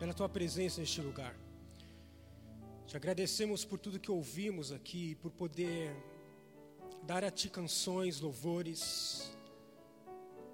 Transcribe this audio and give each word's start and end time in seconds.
pela 0.00 0.14
tua 0.14 0.30
presença 0.30 0.80
neste 0.80 1.02
lugar. 1.02 1.36
Te 2.86 2.96
agradecemos 2.96 3.66
por 3.66 3.78
tudo 3.78 4.00
que 4.00 4.10
ouvimos 4.10 4.72
aqui, 4.72 5.14
por 5.16 5.30
poder 5.30 5.94
dar 7.02 7.22
a 7.22 7.30
ti 7.30 7.50
canções, 7.50 8.18
louvores, 8.18 9.30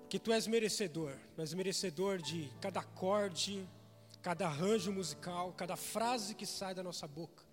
que 0.09 0.19
tu 0.19 0.33
és 0.33 0.49
merecedor, 0.49 1.17
tu 1.37 1.41
és 1.43 1.55
merecedor 1.55 2.21
de 2.21 2.51
cada 2.61 2.81
acorde, 2.81 3.65
cada 4.21 4.49
arranjo 4.49 4.93
musical, 4.93 5.53
cada 5.53 5.77
frase 5.77 6.35
que 6.35 6.45
sai 6.45 6.75
da 6.75 6.83
nossa 6.83 7.07
boca, 7.07 7.45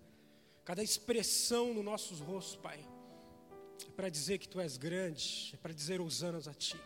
cada 0.64 0.82
expressão 0.82 1.72
no 1.72 1.82
nossos 1.82 2.18
rostos, 2.18 2.56
Pai. 2.56 2.84
É 3.86 3.90
para 3.92 4.08
dizer 4.08 4.38
que 4.38 4.48
tu 4.48 4.58
és 4.60 4.76
grande, 4.76 5.52
é 5.54 5.56
para 5.58 5.72
dizer 5.72 6.00
ousanas 6.00 6.48
a 6.48 6.54
ti. 6.54 6.76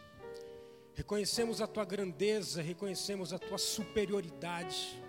Reconhecemos 0.99 1.61
a 1.61 1.67
tua 1.69 1.85
grandeza, 1.85 2.61
reconhecemos 2.61 3.33
a 3.33 3.39
tua 3.39 3.57
superioridade. 3.57 5.01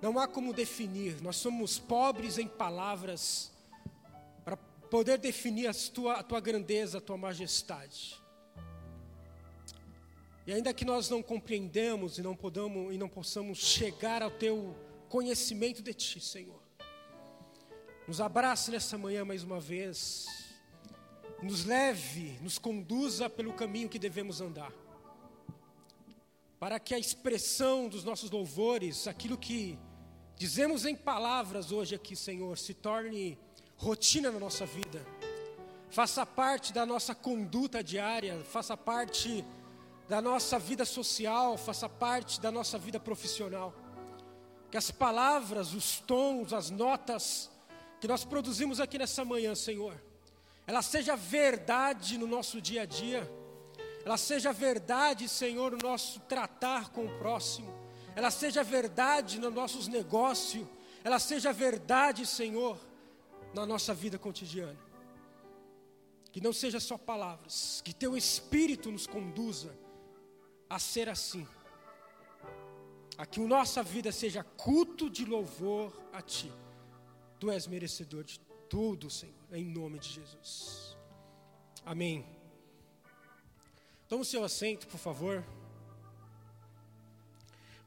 Não 0.00 0.18
há 0.18 0.26
como 0.26 0.52
definir, 0.52 1.22
nós 1.22 1.36
somos 1.36 1.78
pobres 1.78 2.38
em 2.38 2.48
palavras 2.48 3.52
para 4.44 4.56
poder 4.56 5.16
definir 5.18 5.68
a 5.68 5.72
tua, 5.72 6.14
a 6.14 6.22
tua 6.24 6.40
grandeza, 6.40 6.98
a 6.98 7.00
tua 7.00 7.16
majestade. 7.16 8.20
E 10.44 10.52
ainda 10.52 10.74
que 10.74 10.84
nós 10.84 11.08
não 11.08 11.22
compreendamos 11.22 12.18
e 12.18 12.22
não, 12.22 12.34
podamos, 12.34 12.92
e 12.92 12.98
não 12.98 13.08
possamos 13.08 13.58
chegar 13.58 14.24
ao 14.24 14.30
teu 14.32 14.74
conhecimento 15.08 15.80
de 15.80 15.94
Ti, 15.94 16.18
Senhor, 16.18 16.60
nos 18.08 18.20
abrace 18.20 18.72
nessa 18.72 18.98
manhã 18.98 19.24
mais 19.24 19.44
uma 19.44 19.60
vez, 19.60 20.41
nos 21.42 21.64
leve, 21.64 22.38
nos 22.40 22.56
conduza 22.58 23.28
pelo 23.28 23.52
caminho 23.52 23.88
que 23.88 23.98
devemos 23.98 24.40
andar, 24.40 24.72
para 26.58 26.78
que 26.78 26.94
a 26.94 26.98
expressão 26.98 27.88
dos 27.88 28.04
nossos 28.04 28.30
louvores, 28.30 29.08
aquilo 29.08 29.36
que 29.36 29.76
dizemos 30.36 30.86
em 30.86 30.94
palavras 30.94 31.72
hoje 31.72 31.96
aqui, 31.96 32.14
Senhor, 32.14 32.56
se 32.56 32.72
torne 32.72 33.36
rotina 33.76 34.30
na 34.30 34.38
nossa 34.38 34.64
vida, 34.64 35.04
faça 35.90 36.24
parte 36.24 36.72
da 36.72 36.86
nossa 36.86 37.14
conduta 37.14 37.82
diária, 37.82 38.38
faça 38.44 38.76
parte 38.76 39.44
da 40.08 40.22
nossa 40.22 40.58
vida 40.58 40.84
social, 40.84 41.58
faça 41.58 41.88
parte 41.88 42.40
da 42.40 42.52
nossa 42.52 42.78
vida 42.78 43.00
profissional. 43.00 43.74
Que 44.70 44.76
as 44.76 44.90
palavras, 44.90 45.74
os 45.74 46.00
tons, 46.00 46.52
as 46.52 46.70
notas 46.70 47.50
que 48.00 48.08
nós 48.08 48.24
produzimos 48.24 48.80
aqui 48.80 48.96
nessa 48.96 49.24
manhã, 49.24 49.54
Senhor, 49.54 50.00
ela 50.66 50.82
seja 50.82 51.16
verdade 51.16 52.16
no 52.18 52.26
nosso 52.26 52.60
dia 52.60 52.82
a 52.82 52.86
dia, 52.86 53.28
ela 54.04 54.16
seja 54.16 54.52
verdade, 54.52 55.28
Senhor, 55.28 55.72
no 55.72 55.78
nosso 55.78 56.20
tratar 56.20 56.90
com 56.90 57.06
o 57.06 57.18
próximo, 57.18 57.72
ela 58.14 58.30
seja 58.30 58.62
verdade 58.62 59.38
nos 59.38 59.52
nossos 59.52 59.88
negócios, 59.88 60.66
ela 61.04 61.18
seja 61.18 61.52
verdade, 61.52 62.26
Senhor, 62.26 62.78
na 63.54 63.66
nossa 63.66 63.92
vida 63.92 64.18
cotidiana. 64.18 64.78
Que 66.30 66.40
não 66.40 66.52
seja 66.52 66.80
só 66.80 66.96
palavras, 66.96 67.82
que 67.84 67.92
Teu 67.92 68.16
Espírito 68.16 68.90
nos 68.90 69.06
conduza 69.06 69.76
a 70.68 70.78
ser 70.78 71.08
assim. 71.08 71.46
A 73.18 73.26
que 73.26 73.40
a 73.40 73.46
nossa 73.46 73.82
vida 73.82 74.10
seja 74.10 74.42
culto 74.42 75.10
de 75.10 75.24
louvor 75.24 75.92
a 76.12 76.22
Ti. 76.22 76.50
Tu 77.38 77.50
és 77.50 77.66
merecedor 77.66 78.24
de 78.24 78.40
tudo, 78.72 79.10
Senhor, 79.10 79.34
em 79.52 79.66
nome 79.66 79.98
de 79.98 80.08
Jesus. 80.08 80.96
Amém. 81.84 82.24
Toma 84.08 84.22
o 84.22 84.24
seu 84.24 84.42
assento, 84.42 84.86
por 84.86 84.96
favor. 84.96 85.44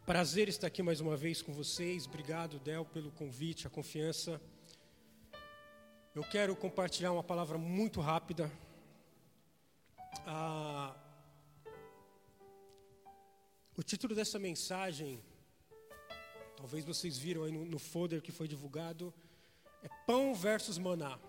Prazer 0.06 0.48
estar 0.48 0.68
aqui 0.68 0.84
mais 0.84 1.02
uma 1.02 1.18
vez 1.18 1.42
com 1.42 1.52
vocês. 1.52 2.06
Obrigado, 2.06 2.60
Del, 2.60 2.86
pelo 2.86 3.10
convite, 3.12 3.66
a 3.66 3.70
confiança. 3.72 4.40
Eu 6.14 6.24
quero 6.24 6.56
compartilhar 6.56 7.14
uma 7.14 7.24
palavra 7.24 7.58
muito 7.58 8.00
rápida. 8.00 8.52
Ah, 10.28 10.96
o 13.76 13.82
título 13.82 14.14
dessa 14.14 14.38
mensagem, 14.38 15.20
talvez 16.56 16.86
vocês 16.86 17.18
viram 17.18 17.44
aí 17.44 17.52
no, 17.52 17.66
no 17.66 17.80
folder 17.80 18.22
que 18.22 18.32
foi 18.32 18.48
divulgado, 18.48 19.12
é 19.86 19.90
Pão 20.08 20.34
versus 20.34 20.80
Maná. 20.80 21.20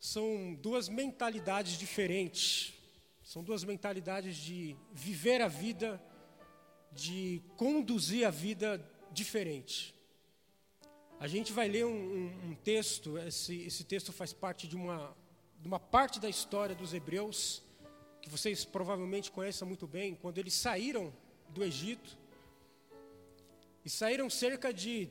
São 0.00 0.54
duas 0.54 0.88
mentalidades 0.88 1.78
diferentes. 1.78 2.72
São 3.22 3.44
duas 3.44 3.64
mentalidades 3.64 4.34
de 4.36 4.74
viver 4.90 5.42
a 5.42 5.48
vida, 5.48 6.02
de 6.90 7.42
conduzir 7.58 8.26
a 8.26 8.30
vida 8.30 8.82
diferente. 9.12 9.94
A 11.20 11.28
gente 11.28 11.52
vai 11.52 11.68
ler 11.68 11.84
um, 11.84 11.90
um, 11.90 12.50
um 12.50 12.54
texto, 12.54 13.18
esse, 13.18 13.62
esse, 13.62 13.84
texto 13.84 14.10
faz 14.10 14.32
parte 14.32 14.66
de 14.66 14.74
uma, 14.74 15.14
de 15.60 15.68
uma 15.68 15.78
parte 15.78 16.18
da 16.18 16.30
história 16.30 16.74
dos 16.74 16.94
hebreus, 16.94 17.62
que 18.22 18.30
vocês 18.30 18.64
provavelmente 18.64 19.30
conhecem 19.30 19.68
muito 19.68 19.86
bem, 19.86 20.14
quando 20.14 20.38
eles 20.38 20.54
saíram 20.54 21.12
do 21.50 21.62
Egito. 21.62 22.16
E 23.84 23.90
saíram 23.90 24.30
cerca 24.30 24.72
de 24.72 25.10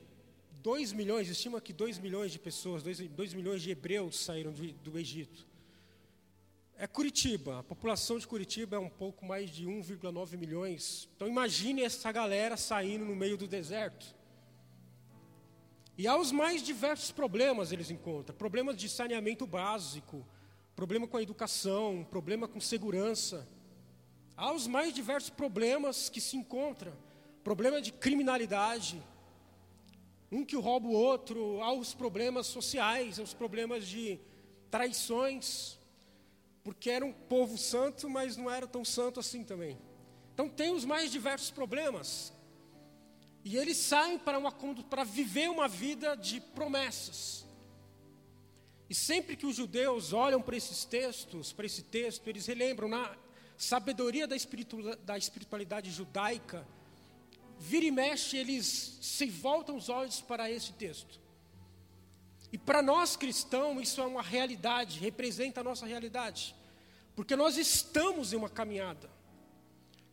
2 0.64 0.94
milhões, 0.94 1.28
estima 1.28 1.60
que 1.60 1.74
2 1.74 1.98
milhões 1.98 2.32
de 2.32 2.38
pessoas, 2.38 2.82
2, 2.82 3.34
milhões 3.34 3.60
de 3.60 3.70
hebreus 3.70 4.18
saíram 4.18 4.50
de, 4.50 4.72
do 4.72 4.98
Egito. 4.98 5.46
É 6.78 6.86
Curitiba, 6.86 7.58
a 7.58 7.62
população 7.62 8.18
de 8.18 8.26
Curitiba 8.26 8.76
é 8.76 8.78
um 8.78 8.88
pouco 8.88 9.26
mais 9.26 9.50
de 9.50 9.66
1,9 9.66 10.38
milhões. 10.38 11.06
Então 11.14 11.28
imagine 11.28 11.82
essa 11.82 12.10
galera 12.10 12.56
saindo 12.56 13.04
no 13.04 13.14
meio 13.14 13.36
do 13.36 13.46
deserto. 13.46 14.16
E 15.98 16.08
há 16.08 16.16
os 16.16 16.32
mais 16.32 16.62
diversos 16.62 17.12
problemas 17.12 17.70
eles 17.70 17.90
encontram: 17.90 18.34
problemas 18.34 18.74
de 18.74 18.88
saneamento 18.88 19.46
básico, 19.46 20.26
problema 20.74 21.06
com 21.06 21.18
a 21.18 21.22
educação, 21.22 22.06
problema 22.10 22.48
com 22.48 22.58
segurança. 22.58 23.46
Há 24.34 24.50
os 24.50 24.66
mais 24.66 24.94
diversos 24.94 25.28
problemas 25.28 26.08
que 26.08 26.22
se 26.22 26.38
encontram. 26.38 26.94
Problema 27.44 27.82
de 27.82 27.92
criminalidade, 27.92 29.02
um 30.30 30.44
que 30.44 30.56
rouba 30.56 30.88
o 30.88 30.92
outro, 30.92 31.60
há 31.62 31.72
os 31.72 31.94
problemas 31.94 32.46
sociais, 32.46 33.18
há 33.18 33.22
os 33.22 33.34
problemas 33.34 33.86
de 33.86 34.18
traições, 34.70 35.78
porque 36.62 36.90
era 36.90 37.04
um 37.04 37.12
povo 37.12 37.56
santo, 37.56 38.08
mas 38.08 38.36
não 38.36 38.50
era 38.50 38.66
tão 38.66 38.84
santo 38.84 39.20
assim 39.20 39.44
também. 39.44 39.78
Então 40.32 40.48
tem 40.48 40.72
os 40.72 40.84
mais 40.84 41.10
diversos 41.10 41.50
problemas. 41.50 42.32
E 43.44 43.56
eles 43.56 43.76
saem 43.76 44.18
para, 44.18 44.38
uma, 44.38 44.50
para 44.50 45.04
viver 45.04 45.50
uma 45.50 45.68
vida 45.68 46.16
de 46.16 46.40
promessas. 46.40 47.46
E 48.88 48.94
sempre 48.94 49.36
que 49.36 49.46
os 49.46 49.56
judeus 49.56 50.12
olham 50.12 50.40
para 50.40 50.56
esses 50.56 50.84
textos, 50.84 51.52
para 51.52 51.66
esse 51.66 51.82
texto, 51.82 52.26
eles 52.26 52.46
relembram 52.46 52.88
na, 52.88 53.14
sabedoria 53.56 54.26
da 54.26 55.16
espiritualidade 55.16 55.90
judaica, 55.90 56.66
vira 57.58 57.86
e 57.86 57.90
mexe, 57.90 58.36
eles 58.36 58.98
se 59.00 59.26
voltam 59.26 59.76
os 59.76 59.88
olhos 59.88 60.20
para 60.20 60.50
esse 60.50 60.72
texto. 60.72 61.20
E 62.52 62.58
para 62.58 62.80
nós 62.80 63.16
cristãos, 63.16 63.82
isso 63.82 64.00
é 64.00 64.06
uma 64.06 64.22
realidade, 64.22 65.00
representa 65.00 65.60
a 65.60 65.64
nossa 65.64 65.86
realidade. 65.86 66.54
Porque 67.16 67.34
nós 67.34 67.56
estamos 67.56 68.32
em 68.32 68.36
uma 68.36 68.48
caminhada. 68.48 69.10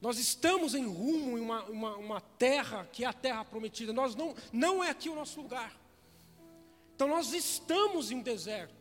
Nós 0.02 0.18
estamos 0.18 0.74
em 0.74 0.88
rumo 0.88 1.38
em 1.38 1.42
uma, 1.42 1.64
uma, 1.66 1.96
uma, 1.98 2.22
terra 2.22 2.90
que 2.92 3.04
é 3.04 3.08
a 3.08 3.14
terra 3.14 3.46
prometida. 3.46 3.94
Nós 3.94 4.16
não, 4.16 4.36
não 4.52 4.84
é 4.84 4.90
aqui 4.90 5.08
o 5.10 5.16
nosso 5.16 5.40
lugar. 5.40 5.80
Então 6.96 7.08
nós 7.08 7.32
estamos 7.34 8.10
em 8.10 8.16
um 8.16 8.22
deserto. 8.22 8.74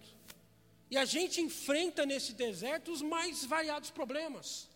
E 0.90 0.96
a 0.96 1.04
gente 1.04 1.40
enfrenta 1.40 2.06
nesse 2.06 2.32
deserto 2.32 2.90
os 2.90 3.02
mais 3.02 3.44
variados 3.44 3.90
problemas: 3.90 4.68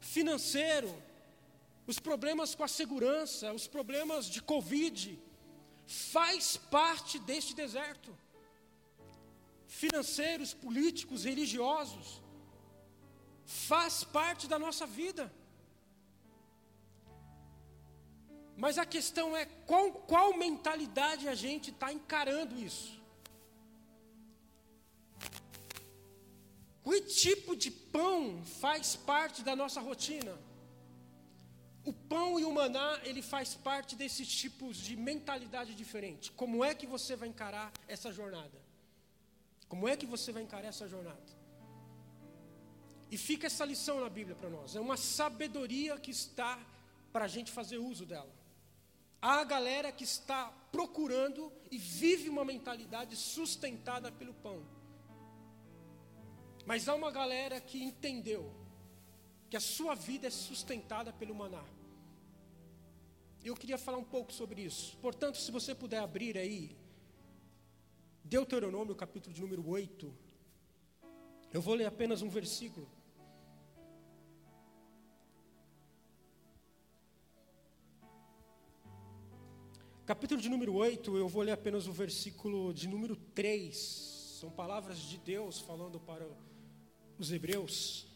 financeiro, 0.00 0.90
os 1.86 1.98
problemas 1.98 2.54
com 2.54 2.64
a 2.64 2.68
segurança, 2.68 3.52
os 3.52 3.66
problemas 3.66 4.26
de 4.26 4.40
Covid. 4.42 5.18
Faz 5.86 6.56
parte 6.56 7.18
deste 7.18 7.54
deserto. 7.54 8.16
Financeiros, 9.66 10.54
políticos, 10.54 11.24
religiosos. 11.24 12.22
Faz 13.44 14.02
parte 14.02 14.46
da 14.48 14.58
nossa 14.58 14.86
vida. 14.86 15.30
Mas 18.56 18.78
a 18.78 18.86
questão 18.86 19.36
é 19.36 19.44
qual, 19.44 19.92
qual 19.92 20.36
mentalidade 20.36 21.28
a 21.28 21.34
gente 21.34 21.70
está 21.70 21.92
encarando 21.92 22.58
isso. 22.58 23.02
Que 26.84 27.00
tipo 27.00 27.56
de 27.56 27.70
pão 27.70 28.42
faz 28.60 28.94
parte 28.94 29.42
da 29.42 29.56
nossa 29.56 29.80
rotina? 29.80 30.38
O 31.84 31.92
pão 31.92 32.40
e 32.40 32.44
o 32.44 32.52
maná, 32.52 32.98
ele 33.04 33.20
faz 33.20 33.54
parte 33.54 33.94
desses 33.94 34.28
tipos 34.28 34.76
de 34.76 34.96
mentalidade 34.96 35.74
diferente. 35.74 36.32
Como 36.32 36.64
é 36.64 36.74
que 36.74 36.86
você 36.86 37.14
vai 37.14 37.28
encarar 37.28 37.72
essa 37.86 38.10
jornada? 38.10 38.58
Como 39.68 39.86
é 39.86 39.96
que 39.96 40.06
você 40.06 40.32
vai 40.32 40.42
encarar 40.42 40.68
essa 40.68 40.88
jornada? 40.88 41.22
E 43.10 43.18
fica 43.18 43.46
essa 43.46 43.64
lição 43.64 44.00
na 44.00 44.08
Bíblia 44.08 44.34
para 44.34 44.48
nós. 44.48 44.74
É 44.74 44.80
uma 44.80 44.96
sabedoria 44.96 45.98
que 45.98 46.10
está 46.10 46.58
para 47.12 47.26
a 47.26 47.28
gente 47.28 47.52
fazer 47.52 47.78
uso 47.78 48.06
dela. 48.06 48.32
Há 49.20 49.40
a 49.40 49.44
galera 49.44 49.92
que 49.92 50.04
está 50.04 50.52
procurando 50.72 51.52
e 51.70 51.78
vive 51.78 52.28
uma 52.28 52.44
mentalidade 52.44 53.14
sustentada 53.16 54.10
pelo 54.10 54.34
pão. 54.34 54.64
Mas 56.66 56.88
há 56.88 56.94
uma 56.94 57.10
galera 57.10 57.60
que 57.60 57.82
entendeu 57.82 58.52
que 59.50 59.56
a 59.56 59.60
sua 59.60 59.94
vida 59.94 60.26
é 60.26 60.30
sustentada 60.30 61.12
pelo 61.12 61.34
maná. 61.34 61.64
Eu 63.44 63.54
queria 63.54 63.76
falar 63.76 63.98
um 63.98 64.04
pouco 64.04 64.32
sobre 64.32 64.62
isso. 64.62 64.96
Portanto, 64.98 65.36
se 65.36 65.52
você 65.52 65.74
puder 65.74 65.98
abrir 65.98 66.38
aí, 66.38 66.74
Deuteronômio, 68.24 68.94
capítulo 68.94 69.34
de 69.34 69.42
número 69.42 69.68
8. 69.68 70.10
Eu 71.52 71.60
vou 71.60 71.74
ler 71.74 71.84
apenas 71.84 72.22
um 72.22 72.28
versículo. 72.30 72.88
Capítulo 80.06 80.40
de 80.40 80.48
número 80.48 80.72
8, 80.74 81.16
eu 81.18 81.28
vou 81.28 81.42
ler 81.42 81.52
apenas 81.52 81.86
o 81.86 81.92
versículo 81.92 82.72
de 82.72 82.88
número 82.88 83.14
3. 83.34 83.76
São 84.40 84.50
palavras 84.50 84.98
de 84.98 85.18
Deus 85.18 85.60
falando 85.60 86.00
para 86.00 86.26
os 87.18 87.30
hebreus. 87.30 88.13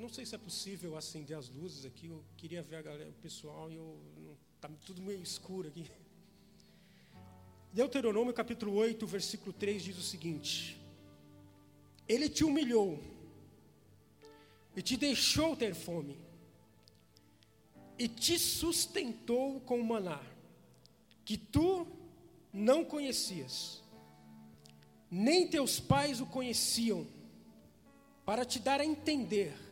Eu 0.00 0.04
não 0.04 0.14
sei 0.14 0.24
se 0.24 0.34
é 0.34 0.38
possível 0.38 0.96
acender 0.96 1.36
as 1.36 1.50
luzes 1.50 1.84
aqui. 1.84 2.06
Eu 2.06 2.24
queria 2.38 2.62
ver 2.62 2.76
a 2.76 2.80
galera, 2.80 3.10
o 3.10 3.20
pessoal 3.20 3.70
e 3.70 3.74
eu 3.74 4.00
está 4.56 4.66
tudo 4.86 5.02
meio 5.02 5.22
escuro 5.22 5.68
aqui. 5.68 5.90
Deuteronômio 7.70 8.32
capítulo 8.32 8.72
8, 8.76 9.06
versículo 9.06 9.52
3 9.52 9.82
diz 9.82 9.98
o 9.98 10.02
seguinte: 10.02 10.80
Ele 12.08 12.30
te 12.30 12.44
humilhou 12.44 12.98
e 14.74 14.80
te 14.80 14.96
deixou 14.96 15.54
ter 15.54 15.74
fome, 15.74 16.16
e 17.98 18.08
te 18.08 18.38
sustentou 18.38 19.60
com 19.60 19.82
maná, 19.82 20.22
que 21.26 21.36
tu 21.36 21.86
não 22.50 22.86
conhecias, 22.86 23.82
nem 25.10 25.46
teus 25.46 25.78
pais 25.78 26.22
o 26.22 26.26
conheciam, 26.26 27.06
para 28.24 28.46
te 28.46 28.58
dar 28.58 28.80
a 28.80 28.84
entender 28.86 29.68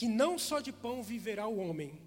que 0.00 0.08
não 0.08 0.38
só 0.38 0.60
de 0.60 0.72
pão 0.72 1.02
viverá 1.02 1.46
o 1.46 1.58
homem, 1.58 2.00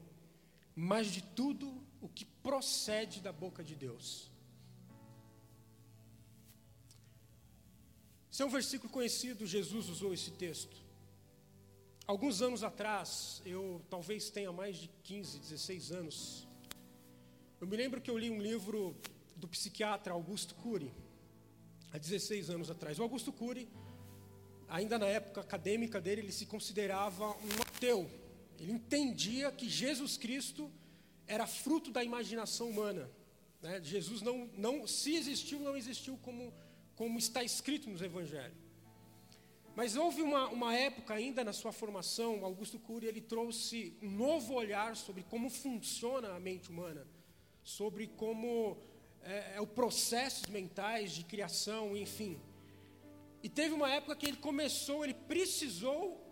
mas 0.76 1.12
de 1.12 1.22
tudo 1.22 1.72
o 2.02 2.10
que 2.10 2.26
procede 2.26 3.22
da 3.22 3.32
boca 3.32 3.64
de 3.64 3.76
Deus. 3.76 4.32
Esse 8.32 8.42
é 8.42 8.46
um 8.48 8.50
versículo 8.50 8.92
conhecido, 8.92 9.46
Jesus 9.46 9.90
usou 9.90 10.12
esse 10.12 10.32
texto. 10.32 10.76
Alguns 12.08 12.42
anos 12.42 12.64
atrás, 12.64 13.44
eu 13.46 13.80
talvez 13.92 14.32
tenha 14.32 14.52
mais 14.52 14.78
de 14.78 14.90
15, 15.04 15.38
16 15.38 15.92
anos, 15.92 16.48
eu 17.62 17.68
me 17.68 17.78
lembro 17.78 18.02
que 18.02 18.10
eu 18.10 18.18
li 18.18 18.32
um 18.32 18.42
livro 18.42 18.98
do 19.36 19.48
psiquiatra 19.48 20.14
Augusto 20.14 20.56
Cury, 20.56 20.92
há 21.92 22.00
16 22.00 22.50
anos 22.50 22.72
atrás. 22.72 22.98
O 22.98 23.04
Augusto 23.04 23.32
Cury, 23.32 23.70
ainda 24.68 24.98
na 24.98 25.06
época 25.06 25.42
acadêmica 25.42 26.02
dele, 26.02 26.22
ele 26.22 26.32
se 26.32 26.48
considerava 26.48 27.30
um 27.30 27.63
ateu. 27.84 28.10
Ele 28.60 28.72
entendia 28.72 29.52
que 29.52 29.68
Jesus 29.68 30.16
Cristo 30.16 30.72
era 31.28 31.46
fruto 31.46 31.92
da 31.92 32.04
imaginação 32.04 32.70
humana. 32.70 33.10
Né? 33.62 33.82
Jesus 33.84 34.22
não, 34.22 34.50
não, 34.58 34.88
se 34.88 35.16
existiu, 35.16 35.60
não 35.60 35.76
existiu 35.76 36.18
como 36.22 36.54
como 36.96 37.18
está 37.18 37.44
escrito 37.44 37.90
nos 37.90 38.04
evangelhos. 38.04 38.56
Mas 39.76 39.96
houve 39.96 40.22
uma, 40.22 40.48
uma 40.50 40.76
época 40.76 41.16
ainda 41.16 41.44
na 41.44 41.52
sua 41.52 41.72
formação, 41.72 42.46
Augusto 42.46 42.78
Cury, 42.78 43.08
ele 43.08 43.20
trouxe 43.20 43.98
um 44.00 44.12
novo 44.12 44.54
olhar 44.54 44.96
sobre 44.96 45.24
como 45.24 45.50
funciona 45.50 46.30
a 46.36 46.40
mente 46.40 46.70
humana, 46.70 47.08
sobre 47.64 48.06
como 48.06 48.78
é, 49.24 49.56
é 49.56 49.62
o 49.62 49.66
processos 49.66 50.46
mentais 50.46 51.14
de 51.14 51.24
criação, 51.24 51.98
enfim. 51.98 52.40
E 53.42 53.50
teve 53.50 53.74
uma 53.74 53.90
época 53.92 54.16
que 54.16 54.28
ele 54.28 54.38
começou, 54.38 55.04
ele 55.04 55.16
precisou 55.16 56.23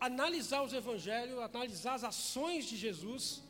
analisar 0.00 0.62
os 0.62 0.72
evangelhos, 0.72 1.38
analisar 1.38 1.94
as 1.94 2.04
ações 2.04 2.66
de 2.66 2.76
Jesus 2.76 3.42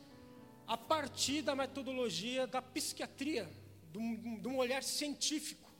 a 0.65 0.77
partir 0.77 1.41
da 1.41 1.55
metodologia 1.55 2.45
da 2.45 2.61
psiquiatria, 2.61 3.49
de 3.91 3.97
um, 3.97 4.39
de 4.39 4.47
um 4.47 4.57
olhar 4.57 4.83
científico. 4.83 5.71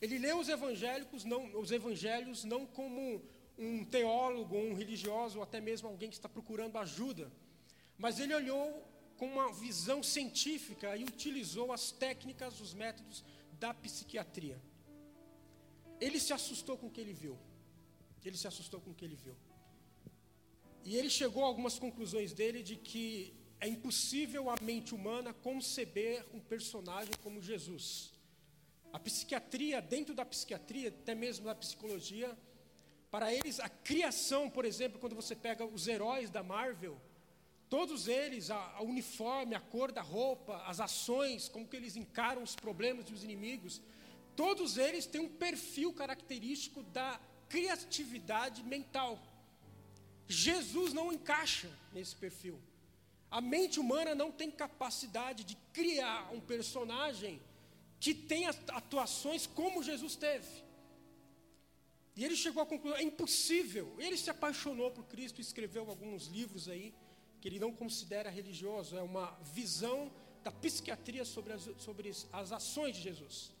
Ele 0.00 0.18
lê 0.18 0.32
os 0.32 0.48
evangélicos, 0.48 1.24
não, 1.24 1.58
os 1.58 1.72
evangelhos 1.72 2.44
não 2.44 2.64
como 2.64 3.20
um 3.58 3.84
teólogo, 3.84 4.56
um 4.56 4.74
religioso, 4.74 5.38
ou 5.38 5.42
até 5.42 5.60
mesmo 5.60 5.88
alguém 5.88 6.08
que 6.08 6.14
está 6.14 6.28
procurando 6.28 6.78
ajuda, 6.78 7.30
mas 7.96 8.20
ele 8.20 8.32
olhou 8.32 8.86
com 9.16 9.26
uma 9.26 9.52
visão 9.52 10.00
científica 10.00 10.96
e 10.96 11.02
utilizou 11.02 11.72
as 11.72 11.90
técnicas, 11.90 12.60
os 12.60 12.72
métodos 12.72 13.24
da 13.58 13.74
psiquiatria. 13.74 14.62
Ele 16.00 16.20
se 16.20 16.32
assustou 16.32 16.78
com 16.78 16.86
o 16.86 16.90
que 16.90 17.00
ele 17.00 17.12
viu. 17.12 17.36
Ele 18.24 18.36
se 18.36 18.46
assustou 18.46 18.80
com 18.80 18.90
o 18.90 18.94
que 18.94 19.04
ele 19.04 19.16
viu. 19.16 19.34
E 20.84 20.96
ele 20.96 21.10
chegou 21.10 21.44
a 21.44 21.46
algumas 21.46 21.78
conclusões 21.78 22.32
dele 22.32 22.62
de 22.62 22.76
que 22.76 23.34
é 23.60 23.68
impossível 23.68 24.48
a 24.50 24.56
mente 24.60 24.94
humana 24.94 25.32
conceber 25.32 26.24
um 26.32 26.40
personagem 26.40 27.12
como 27.22 27.42
Jesus. 27.42 28.12
A 28.92 28.98
psiquiatria, 28.98 29.82
dentro 29.82 30.14
da 30.14 30.24
psiquiatria, 30.24 30.88
até 30.88 31.14
mesmo 31.14 31.44
da 31.46 31.54
psicologia, 31.54 32.36
para 33.10 33.32
eles 33.32 33.58
a 33.58 33.68
criação, 33.68 34.48
por 34.48 34.64
exemplo, 34.64 34.98
quando 34.98 35.14
você 35.14 35.34
pega 35.34 35.64
os 35.64 35.88
heróis 35.88 36.30
da 36.30 36.42
Marvel, 36.42 37.00
todos 37.68 38.06
eles, 38.06 38.50
a, 38.50 38.76
a 38.76 38.82
uniforme, 38.82 39.54
a 39.54 39.60
cor 39.60 39.92
da 39.92 40.02
roupa, 40.02 40.62
as 40.66 40.80
ações, 40.80 41.48
como 41.48 41.66
que 41.66 41.76
eles 41.76 41.96
encaram 41.96 42.42
os 42.42 42.54
problemas 42.54 43.08
e 43.08 43.12
os 43.12 43.24
inimigos, 43.24 43.80
todos 44.36 44.78
eles 44.78 45.04
têm 45.04 45.20
um 45.20 45.28
perfil 45.28 45.92
característico 45.92 46.82
da 46.82 47.20
criatividade 47.48 48.62
mental. 48.62 49.20
Jesus 50.28 50.92
não 50.92 51.12
encaixa 51.12 51.70
nesse 51.92 52.14
perfil. 52.14 52.60
A 53.30 53.40
mente 53.40 53.80
humana 53.80 54.14
não 54.14 54.30
tem 54.30 54.50
capacidade 54.50 55.42
de 55.44 55.56
criar 55.72 56.30
um 56.32 56.40
personagem 56.40 57.40
que 57.98 58.14
tem 58.14 58.46
atuações 58.46 59.46
como 59.46 59.82
Jesus 59.82 60.14
teve. 60.16 60.46
E 62.14 62.24
ele 62.24 62.36
chegou 62.36 62.62
à 62.62 62.66
conclusão, 62.66 62.98
é 62.98 63.02
impossível. 63.02 63.94
Ele 63.98 64.16
se 64.16 64.28
apaixonou 64.28 64.90
por 64.90 65.04
Cristo 65.04 65.38
e 65.38 65.40
escreveu 65.40 65.88
alguns 65.88 66.26
livros 66.26 66.68
aí, 66.68 66.94
que 67.40 67.48
ele 67.48 67.58
não 67.58 67.72
considera 67.72 68.28
religioso, 68.28 68.96
é 68.96 69.02
uma 69.02 69.38
visão 69.54 70.10
da 70.42 70.50
psiquiatria 70.50 71.24
sobre 71.24 71.52
as, 71.52 71.70
sobre 71.78 72.10
as 72.32 72.52
ações 72.52 72.96
de 72.96 73.02
Jesus. 73.02 73.52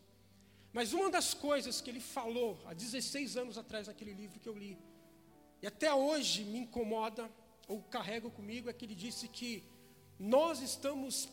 Mas 0.72 0.92
uma 0.92 1.10
das 1.10 1.34
coisas 1.34 1.80
que 1.80 1.90
ele 1.90 2.00
falou 2.00 2.58
há 2.66 2.74
16 2.74 3.36
anos 3.36 3.56
atrás 3.56 3.86
naquele 3.86 4.12
livro 4.12 4.40
que 4.40 4.48
eu 4.48 4.56
li, 4.56 4.76
e 5.62 5.66
até 5.66 5.92
hoje 5.92 6.44
me 6.44 6.60
incomoda, 6.60 7.30
ou 7.66 7.82
carrego 7.82 8.30
comigo, 8.30 8.68
é 8.68 8.72
que 8.72 8.84
ele 8.84 8.94
disse 8.94 9.28
que 9.28 9.64
nós 10.18 10.60
estamos 10.60 11.28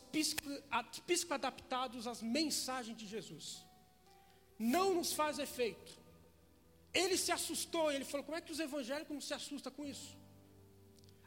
psicoadaptados 1.06 2.06
às 2.06 2.20
mensagens 2.22 2.96
de 2.96 3.06
Jesus. 3.06 3.64
Não 4.58 4.94
nos 4.94 5.12
faz 5.12 5.38
efeito. 5.38 5.92
Ele 6.92 7.16
se 7.16 7.32
assustou, 7.32 7.90
ele 7.90 8.04
falou: 8.04 8.24
como 8.24 8.38
é 8.38 8.40
que 8.40 8.52
os 8.52 8.60
evangélicos 8.60 9.12
não 9.12 9.20
se 9.20 9.34
assustam 9.34 9.72
com 9.72 9.84
isso? 9.84 10.16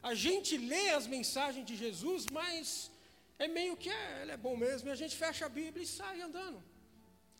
A 0.02 0.14
gente 0.14 0.56
lê 0.56 0.90
as 0.90 1.06
mensagens 1.06 1.64
de 1.64 1.76
Jesus, 1.76 2.26
mas 2.32 2.90
é 3.38 3.46
meio 3.46 3.76
que 3.76 3.90
é, 3.90 4.22
ele 4.22 4.32
é 4.32 4.36
bom 4.36 4.56
mesmo, 4.56 4.88
e 4.88 4.92
a 4.92 5.00
gente 5.02 5.14
fecha 5.14 5.46
a 5.46 5.48
Bíblia 5.48 5.84
e 5.84 5.86
sai 5.86 6.20
andando. 6.22 6.62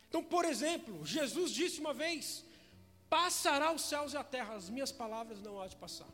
Então, 0.08 0.22
por 0.22 0.44
exemplo, 0.44 1.04
Jesus 1.06 1.50
disse 1.50 1.80
uma 1.80 1.94
vez: 1.94 2.44
Passará 3.10 3.68
os 3.72 3.82
céus 3.82 4.12
e 4.14 4.16
a 4.16 4.24
terra, 4.34 4.54
as 4.54 4.70
minhas 4.70 4.92
palavras 5.02 5.40
não 5.46 5.60
há 5.60 5.66
de 5.66 5.76
passar. 5.84 6.08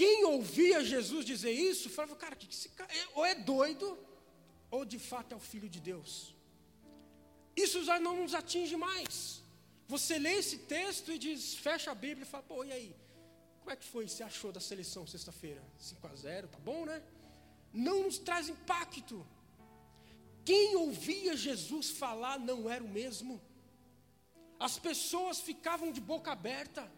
Quem 0.00 0.24
ouvia 0.24 0.84
Jesus 0.84 1.24
dizer 1.24 1.52
isso, 1.52 1.88
falava, 1.88 2.16
cara, 2.16 2.36
que 2.36 2.48
esse 2.54 2.68
cara, 2.70 2.92
ou 3.14 3.24
é 3.24 3.34
doido, 3.34 3.86
ou 4.70 4.84
de 4.84 4.98
fato 4.98 5.32
é 5.32 5.36
o 5.36 5.46
Filho 5.52 5.68
de 5.68 5.80
Deus. 5.80 6.34
Isso 7.64 7.82
já 7.84 7.98
não 7.98 8.14
nos 8.20 8.34
atinge 8.34 8.76
mais. 8.76 9.42
Você 9.88 10.18
lê 10.18 10.34
esse 10.34 10.58
texto 10.58 11.12
e 11.12 11.18
diz, 11.18 11.54
fecha 11.54 11.92
a 11.92 11.94
Bíblia 11.94 12.26
e 12.26 12.28
fala, 12.28 12.42
pô, 12.42 12.64
e 12.64 12.72
aí? 12.72 12.94
Como 13.60 13.70
é 13.70 13.76
que 13.76 13.84
foi? 13.84 14.06
Você 14.06 14.22
achou 14.22 14.52
da 14.52 14.60
seleção 14.60 15.06
sexta-feira? 15.06 15.62
5 15.78 16.06
a 16.06 16.14
0, 16.14 16.48
tá 16.48 16.58
bom, 16.58 16.84
né? 16.84 17.02
Não 17.72 18.02
nos 18.02 18.18
traz 18.18 18.48
impacto. 18.48 19.26
Quem 20.44 20.76
ouvia 20.76 21.36
Jesus 21.36 21.90
falar 21.90 22.38
não 22.38 22.68
era 22.68 22.82
o 22.82 22.88
mesmo. 22.88 23.40
As 24.58 24.78
pessoas 24.78 25.40
ficavam 25.40 25.92
de 25.92 26.00
boca 26.00 26.32
aberta 26.32 26.90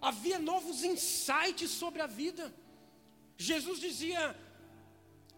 havia 0.00 0.38
novos 0.38 0.82
insights 0.82 1.70
sobre 1.70 2.00
a 2.00 2.06
vida. 2.06 2.54
Jesus 3.36 3.80
dizia: 3.80 4.36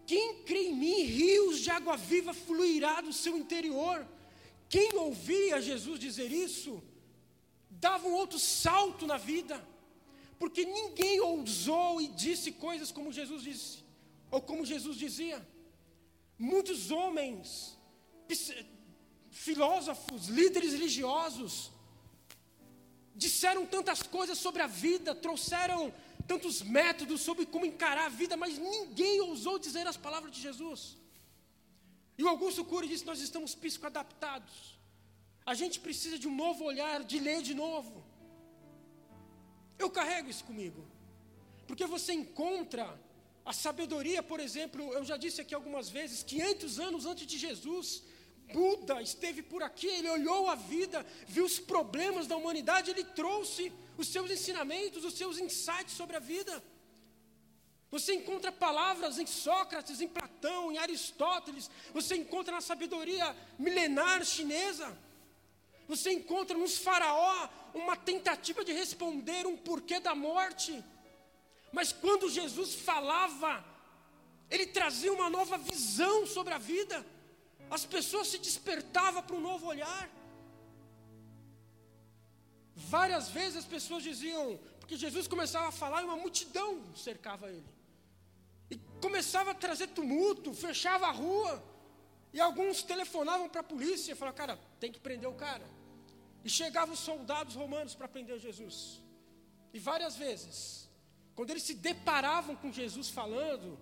Quem 0.05 0.43
crê 0.43 0.67
em 0.67 0.75
mim, 0.75 1.01
rios 1.03 1.59
de 1.59 1.69
água 1.69 1.97
viva 1.97 2.33
fluirá 2.33 3.01
do 3.01 3.11
seu 3.11 3.37
interior. 3.37 4.07
Quem 4.69 4.95
ouvia 4.95 5.61
Jesus 5.61 5.99
dizer 5.99 6.31
isso, 6.31 6.83
dava 7.69 8.07
um 8.07 8.13
outro 8.13 8.39
salto 8.39 9.05
na 9.05 9.17
vida, 9.17 9.63
Porque 10.39 10.65
ninguém 10.65 11.21
ousou 11.21 12.01
e 12.01 12.07
disse 12.07 12.51
coisas 12.51 12.91
como 12.91 13.13
Jesus 13.13 13.43
disse, 13.43 13.83
ou 14.29 14.41
como 14.41 14.65
Jesus 14.65 14.97
dizia. 14.97 15.47
Muitos 16.37 16.91
homens, 16.91 17.77
filósofos, 19.33 20.27
líderes 20.27 20.71
religiosos, 20.73 21.71
disseram 23.15 23.65
tantas 23.65 24.01
coisas 24.03 24.37
sobre 24.37 24.61
a 24.61 24.67
vida, 24.67 25.13
trouxeram 25.13 25.93
tantos 26.27 26.61
métodos 26.61 27.21
sobre 27.21 27.45
como 27.45 27.65
encarar 27.65 28.05
a 28.05 28.09
vida, 28.09 28.37
mas 28.37 28.57
ninguém 28.57 29.21
ousou 29.21 29.57
dizer 29.57 29.85
as 29.87 29.97
palavras 29.97 30.31
de 30.31 30.39
Jesus. 30.39 30.97
E 32.17 32.23
o 32.23 32.29
Augusto 32.29 32.63
Cury 32.63 32.87
disse: 32.87 33.05
Nós 33.05 33.19
estamos 33.19 33.55
psicoadaptados. 33.55 34.77
A 35.45 35.53
gente 35.53 35.79
precisa 35.79 36.17
de 36.17 36.27
um 36.27 36.35
novo 36.35 36.63
olhar, 36.63 37.03
de 37.03 37.19
ler 37.19 37.41
de 37.41 37.53
novo. 37.53 38.03
Eu 39.77 39.89
carrego 39.89 40.29
isso 40.29 40.45
comigo. 40.45 40.85
Porque 41.67 41.85
você 41.85 42.13
encontra 42.13 42.85
a 43.43 43.51
sabedoria, 43.51 44.21
por 44.21 44.39
exemplo, 44.39 44.93
eu 44.93 45.03
já 45.03 45.17
disse 45.17 45.41
aqui 45.41 45.53
algumas 45.55 45.89
vezes, 45.89 46.23
500 46.23 46.79
anos 46.79 47.05
antes 47.05 47.25
de 47.25 47.37
Jesus, 47.37 48.03
Buda 48.53 49.01
esteve 49.01 49.41
por 49.41 49.61
aqui, 49.63 49.87
ele 49.87 50.09
olhou 50.17 50.47
a 50.47 50.55
vida, 50.55 51.05
viu 51.27 51.45
os 51.45 51.59
problemas 51.59 52.27
da 52.27 52.37
humanidade, 52.37 52.91
ele 52.91 53.03
trouxe 53.03 53.71
os 53.97 54.07
seus 54.07 54.29
ensinamentos, 54.29 55.03
os 55.03 55.15
seus 55.15 55.39
insights 55.39 55.95
sobre 56.01 56.15
a 56.15 56.19
vida. 56.19 56.63
Você 57.89 58.13
encontra 58.19 58.51
palavras 58.51 59.19
em 59.19 59.27
Sócrates, 59.27 60.01
em 60.01 60.07
Platão, 60.07 60.71
em 60.71 60.77
Aristóteles, 60.77 61.69
você 61.93 62.15
encontra 62.15 62.51
na 62.53 62.61
sabedoria 62.61 63.35
milenar 63.57 64.23
chinesa. 64.25 64.97
Você 65.87 66.11
encontra 66.11 66.57
nos 66.57 66.77
faraó 66.77 67.49
uma 67.73 67.95
tentativa 67.95 68.63
de 68.63 68.71
responder 68.71 69.45
um 69.45 69.57
porquê 69.57 69.99
da 69.99 70.15
morte. 70.15 70.83
Mas 71.71 71.91
quando 71.91 72.29
Jesus 72.29 72.73
falava, 72.75 73.63
ele 74.49 74.67
trazia 74.67 75.11
uma 75.11 75.29
nova 75.29 75.57
visão 75.57 76.25
sobre 76.25 76.53
a 76.53 76.57
vida. 76.57 77.05
As 77.69 77.85
pessoas 77.85 78.27
se 78.27 78.37
despertavam 78.37 79.23
para 79.23 79.35
um 79.35 79.41
novo 79.41 79.67
olhar. 79.67 80.09
Várias 82.75 83.29
vezes 83.29 83.57
as 83.57 83.65
pessoas 83.65 84.03
diziam, 84.03 84.59
porque 84.79 84.95
Jesus 84.97 85.27
começava 85.27 85.67
a 85.67 85.71
falar 85.71 86.01
e 86.01 86.05
uma 86.05 86.15
multidão 86.15 86.81
cercava 86.95 87.49
ele. 87.49 87.65
E 88.69 88.77
começava 89.01 89.51
a 89.51 89.55
trazer 89.55 89.87
tumulto, 89.87 90.53
fechava 90.53 91.07
a 91.07 91.11
rua. 91.11 91.63
E 92.31 92.41
alguns 92.41 92.81
telefonavam 92.81 93.47
para 93.47 93.61
a 93.61 93.63
polícia 93.63 94.11
e 94.11 94.15
falavam, 94.15 94.37
cara, 94.37 94.59
tem 94.79 94.91
que 94.91 94.99
prender 94.99 95.29
o 95.29 95.35
cara. 95.35 95.65
E 96.43 96.49
chegavam 96.49 96.93
os 96.93 96.99
soldados 96.99 97.55
romanos 97.55 97.93
para 97.93 98.07
prender 98.07 98.39
Jesus. 98.39 99.01
E 99.73 99.79
várias 99.79 100.15
vezes, 100.15 100.89
quando 101.35 101.51
eles 101.51 101.63
se 101.63 101.75
deparavam 101.75 102.55
com 102.55 102.71
Jesus 102.71 103.09
falando, 103.09 103.77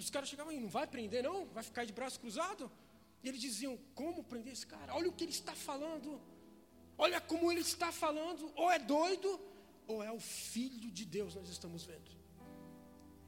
os 0.00 0.10
caras 0.10 0.28
chegavam 0.28 0.52
e 0.52 0.60
não 0.60 0.68
vai 0.68 0.86
prender 0.86 1.22
não? 1.22 1.46
Vai 1.46 1.62
ficar 1.62 1.84
de 1.84 1.92
braço 1.92 2.20
cruzado? 2.20 2.70
E 3.22 3.28
eles 3.28 3.40
diziam, 3.40 3.78
como 3.94 4.22
prender 4.22 4.52
esse 4.52 4.66
cara? 4.66 4.94
Olha 4.94 5.08
o 5.08 5.12
que 5.12 5.24
ele 5.24 5.32
está 5.32 5.54
falando. 5.54 6.20
Olha 6.98 7.20
como 7.20 7.50
ele 7.50 7.60
está 7.60 7.90
falando. 7.90 8.52
Ou 8.54 8.70
é 8.70 8.78
doido, 8.78 9.40
ou 9.86 10.02
é 10.02 10.12
o 10.12 10.20
filho 10.20 10.90
de 10.90 11.04
Deus, 11.04 11.34
nós 11.34 11.48
estamos 11.48 11.84
vendo. 11.84 12.10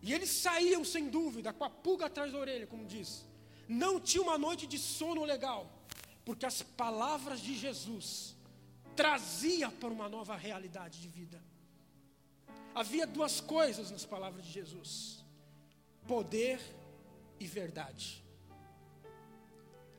E 0.01 0.13
eles 0.13 0.31
saíam 0.31 0.85
sem 0.85 1.09
dúvida, 1.09 1.53
com 1.53 1.65
a 1.65 1.71
pulga 1.71 2.07
atrás 2.07 2.33
da 2.33 2.39
orelha, 2.39 2.67
como 2.67 2.85
diz. 2.85 3.25
Não 3.69 4.01
tinha 4.01 4.23
uma 4.23 4.39
noite 4.39 4.67
de 4.67 4.79
sono 4.79 5.25
legal, 5.25 5.71
porque 6.25 6.47
as 6.47 6.63
palavras 6.63 7.41
de 7.41 7.57
Jesus 7.57 8.37
trazia 8.95 9.71
para 9.71 9.89
uma 9.89 10.09
nova 10.09 10.37
realidade 10.37 11.01
de 11.01 11.09
vida. 11.09 11.43
Havia 12.75 13.07
duas 13.07 13.41
coisas 13.41 13.91
nas 13.91 14.05
palavras 14.05 14.45
de 14.45 14.53
Jesus: 14.53 15.25
poder 16.09 16.59
e 17.39 17.47
verdade. 17.47 18.25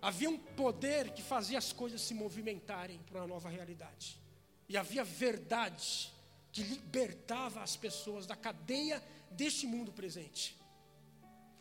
Havia 0.01 0.29
um 0.29 0.37
poder 0.37 1.13
que 1.13 1.21
fazia 1.21 1.57
as 1.57 1.71
coisas 1.71 2.01
se 2.01 2.13
movimentarem 2.13 2.99
para 3.05 3.21
uma 3.21 3.27
nova 3.27 3.49
realidade. 3.49 4.19
E 4.67 4.75
havia 4.75 5.03
verdade 5.03 6.11
que 6.51 6.63
libertava 6.63 7.61
as 7.61 7.75
pessoas 7.75 8.25
da 8.25 8.35
cadeia 8.35 9.03
deste 9.31 9.67
mundo 9.67 9.91
presente. 9.91 10.57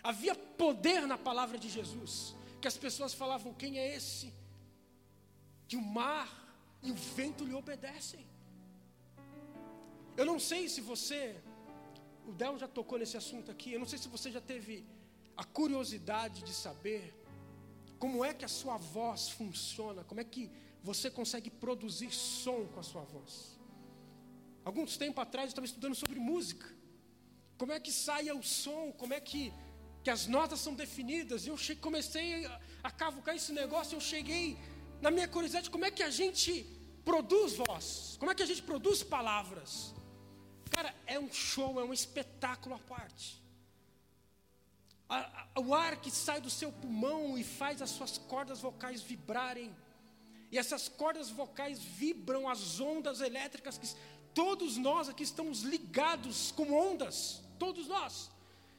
Havia 0.02 0.34
poder 0.34 1.06
na 1.06 1.18
palavra 1.18 1.58
de 1.58 1.68
Jesus, 1.68 2.34
que 2.60 2.68
as 2.68 2.76
pessoas 2.76 3.12
falavam: 3.12 3.52
quem 3.52 3.78
é 3.78 3.94
esse? 3.94 4.32
Que 5.66 5.76
o 5.76 5.82
mar 5.82 6.28
e 6.82 6.90
o 6.90 6.94
vento 6.94 7.44
lhe 7.44 7.54
obedecem. 7.54 8.24
Eu 10.16 10.24
não 10.24 10.38
sei 10.38 10.68
se 10.68 10.80
você, 10.80 11.36
o 12.28 12.32
Del 12.32 12.58
já 12.58 12.68
tocou 12.68 12.98
nesse 12.98 13.16
assunto 13.16 13.50
aqui, 13.50 13.72
eu 13.72 13.80
não 13.80 13.86
sei 13.86 13.98
se 13.98 14.08
você 14.08 14.30
já 14.30 14.40
teve 14.40 14.84
a 15.36 15.44
curiosidade 15.44 16.42
de 16.42 16.52
saber 16.52 17.02
como 17.98 18.24
é 18.24 18.34
que 18.34 18.44
a 18.44 18.48
sua 18.60 18.76
voz 18.76 19.30
funciona, 19.30 20.04
como 20.04 20.20
é 20.20 20.24
que 20.24 20.50
você 20.82 21.10
consegue 21.10 21.50
produzir 21.50 22.10
som 22.12 22.66
com 22.66 22.80
a 22.80 22.82
sua 22.82 23.02
voz. 23.02 23.58
Alguns 24.64 24.96
tempos 24.96 25.22
atrás 25.22 25.46
eu 25.46 25.48
estava 25.48 25.66
estudando 25.66 25.94
sobre 25.94 26.18
música. 26.20 26.66
Como 27.56 27.72
é 27.72 27.80
que 27.80 27.90
sai 27.90 28.30
o 28.30 28.42
som, 28.42 28.92
como 28.92 29.14
é 29.14 29.20
que, 29.20 29.52
que 30.04 30.10
as 30.10 30.26
notas 30.26 30.60
são 30.60 30.74
definidas. 30.74 31.46
Eu 31.46 31.56
che 31.56 31.74
comecei 31.74 32.44
a, 32.44 32.60
a 32.84 32.90
cavucar 32.90 33.34
esse 33.34 33.52
negócio, 33.52 33.96
eu 33.96 34.00
cheguei 34.00 34.58
na 35.00 35.10
minha 35.10 35.26
curiosidade, 35.26 35.70
como 35.70 35.84
é 35.86 35.90
que 35.90 36.02
a 36.02 36.10
gente 36.10 36.52
produz 37.04 37.56
voz? 37.56 38.16
Como 38.18 38.30
é 38.30 38.34
que 38.34 38.42
a 38.42 38.46
gente 38.46 38.62
produz 38.62 39.02
palavras? 39.02 39.94
Cara, 40.70 40.94
é 41.06 41.18
um 41.18 41.32
show, 41.32 41.80
é 41.80 41.84
um 41.84 41.92
espetáculo 41.92 42.74
à 42.74 42.78
parte. 42.78 43.40
O 45.56 45.74
ar 45.74 45.96
que 45.96 46.10
sai 46.10 46.40
do 46.40 46.50
seu 46.50 46.70
pulmão 46.70 47.38
e 47.38 47.42
faz 47.42 47.80
as 47.80 47.90
suas 47.90 48.18
cordas 48.18 48.60
vocais 48.60 49.02
vibrarem. 49.02 49.74
E 50.50 50.58
essas 50.58 50.88
cordas 50.88 51.30
vocais 51.30 51.78
vibram 51.80 52.48
as 52.48 52.78
ondas 52.80 53.20
elétricas 53.20 53.78
que 53.78 53.88
todos 54.34 54.76
nós 54.76 55.08
aqui 55.08 55.22
estamos 55.22 55.62
ligados 55.62 56.52
com 56.52 56.72
ondas, 56.72 57.42
todos 57.58 57.86
nós. 57.88 58.30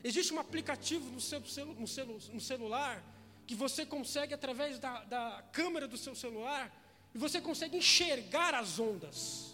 Existe 0.03 0.34
um 0.34 0.39
aplicativo 0.39 1.10
no 1.12 1.19
seu 1.19 1.39
no, 1.39 1.88
celu, 1.88 2.19
no 2.31 2.39
celular 2.39 3.03
que 3.46 3.55
você 3.55 3.86
consegue 3.86 4.34
através 4.34 4.77
da, 4.77 5.03
da 5.05 5.43
câmera 5.51 5.88
do 5.88 5.98
seu 5.98 6.15
celular 6.15 6.72
e 7.13 7.17
você 7.17 7.41
consegue 7.41 7.77
enxergar 7.77 8.53
as 8.53 8.79
ondas. 8.79 9.49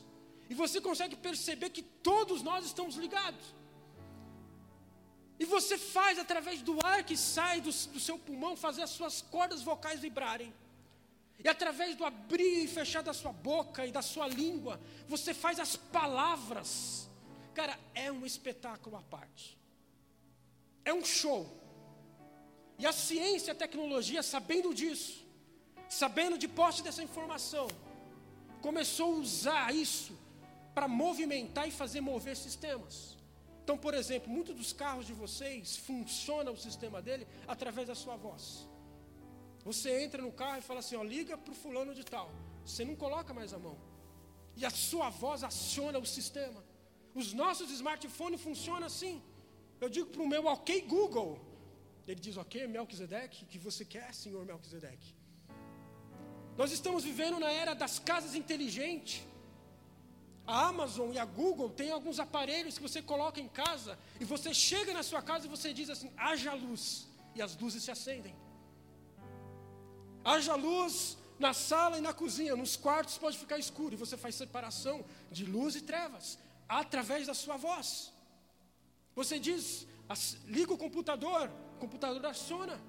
E 0.49 0.53
você 0.53 0.79
consegue 0.79 1.15
perceber 1.15 1.69
que 1.69 1.81
todos 1.81 2.41
nós 2.41 2.65
estamos 2.65 2.95
ligados. 2.95 3.45
E 5.39 5.45
você 5.45 5.77
faz 5.77 6.17
através 6.17 6.61
do 6.61 6.77
ar 6.85 7.03
que 7.03 7.17
sai 7.17 7.59
do, 7.59 7.71
do, 7.93 7.99
seu 7.99 8.17
pulmão, 8.17 8.55
fazer 8.55 8.83
as 8.83 8.91
suas 8.91 9.21
cordas 9.21 9.61
vocais 9.61 9.99
vibrarem. 9.99 10.53
E 11.43 11.49
através 11.49 11.95
do 11.95 12.05
abrir 12.05 12.63
e 12.63 12.67
fechar 12.67 13.03
da 13.03 13.13
sua 13.13 13.33
boca 13.33 13.85
e 13.85 13.91
da 13.91 14.01
sua 14.01 14.27
língua, 14.27 14.79
você 15.07 15.33
faz 15.33 15.59
as 15.59 15.75
palavras. 15.75 17.09
Cara, 17.53 17.77
é 17.93 18.11
um 18.11 18.25
espetáculo 18.25 18.95
à 18.95 19.01
parte. 19.01 19.57
É 20.85 20.93
um 20.93 21.03
show. 21.03 21.41
E 22.77 22.85
a 22.85 22.93
ciência 22.93 23.51
e 23.51 23.51
a 23.51 23.55
tecnologia, 23.55 24.21
sabendo 24.23 24.73
disso, 24.73 25.25
sabendo 25.89 26.37
de 26.37 26.47
posse 26.47 26.81
dessa 26.81 27.03
informação, 27.03 27.67
começou 28.61 29.13
a 29.13 29.17
usar 29.17 29.75
isso 29.75 30.24
para 30.75 30.87
movimentar 30.87 31.67
e 31.67 31.71
fazer 31.81 32.01
mover 32.01 32.35
sistemas. 32.45 32.95
Então, 33.63 33.77
por 33.85 33.93
exemplo, 33.99 34.29
muitos 34.29 34.55
dos 34.61 34.71
carros 34.83 35.05
de 35.09 35.13
vocês 35.23 35.77
funciona 35.77 36.51
o 36.51 36.57
sistema 36.65 37.01
dele 37.01 37.25
através 37.47 37.87
da 37.87 37.95
sua 37.95 38.15
voz. 38.15 38.43
Você 39.69 39.89
entra 40.03 40.21
no 40.21 40.31
carro 40.41 40.59
e 40.59 40.67
fala 40.69 40.81
assim, 40.81 40.95
ó, 40.95 41.03
liga 41.03 41.35
para 41.43 41.51
o 41.51 41.55
fulano 41.63 41.95
de 41.99 42.03
tal. 42.03 42.29
Você 42.63 42.85
não 42.89 42.95
coloca 42.95 43.33
mais 43.33 43.53
a 43.57 43.59
mão. 43.65 43.77
E 44.55 44.63
a 44.63 44.69
sua 44.69 45.09
voz 45.09 45.43
aciona 45.43 45.97
o 45.97 46.05
sistema. 46.05 46.63
Os 47.15 47.33
nossos 47.33 47.71
smartphones 47.71 48.41
funcionam 48.41 48.85
assim. 48.85 49.15
Eu 49.81 49.89
digo 49.89 50.09
para 50.13 50.21
o 50.21 50.27
meu 50.27 50.45
ok 50.45 50.81
Google. 50.81 51.39
Ele 52.07 52.19
diz, 52.19 52.37
ok, 52.37 52.67
Melquisedeque, 52.67 53.43
o 53.45 53.47
que 53.47 53.57
você 53.57 53.83
quer, 53.83 54.13
senhor 54.13 54.45
Melquisedeque? 54.45 55.15
Nós 56.55 56.71
estamos 56.71 57.03
vivendo 57.03 57.39
na 57.39 57.51
era 57.51 57.73
das 57.73 57.97
casas 57.97 58.35
inteligentes. 58.35 59.23
A 60.47 60.67
Amazon 60.67 61.11
e 61.11 61.17
a 61.17 61.25
Google 61.25 61.69
têm 61.69 61.91
alguns 61.91 62.19
aparelhos 62.19 62.77
que 62.77 62.83
você 62.87 63.01
coloca 63.01 63.39
em 63.41 63.47
casa 63.47 63.97
e 64.19 64.25
você 64.25 64.53
chega 64.53 64.93
na 64.93 65.01
sua 65.01 65.21
casa 65.21 65.45
e 65.45 65.49
você 65.49 65.73
diz 65.73 65.89
assim: 65.89 66.11
haja 66.15 66.53
luz, 66.53 67.07
e 67.33 67.41
as 67.41 67.57
luzes 67.57 67.83
se 67.83 67.91
acendem. 67.91 68.35
Haja 70.23 70.55
luz 70.55 71.17
na 71.39 71.53
sala 71.53 71.97
e 71.97 72.01
na 72.01 72.13
cozinha, 72.13 72.55
nos 72.55 72.75
quartos 72.75 73.17
pode 73.17 73.37
ficar 73.37 73.57
escuro 73.57 73.93
e 73.93 73.97
você 73.97 74.15
faz 74.15 74.35
separação 74.35 75.03
de 75.31 75.45
luz 75.45 75.75
e 75.75 75.81
trevas 75.81 76.37
através 76.67 77.27
da 77.27 77.33
sua 77.33 77.57
voz. 77.57 78.13
Você 79.15 79.39
diz, 79.39 79.87
liga 80.45 80.73
o 80.73 80.77
computador, 80.77 81.49
o 81.75 81.79
computador 81.79 82.25
aciona. 82.25 82.79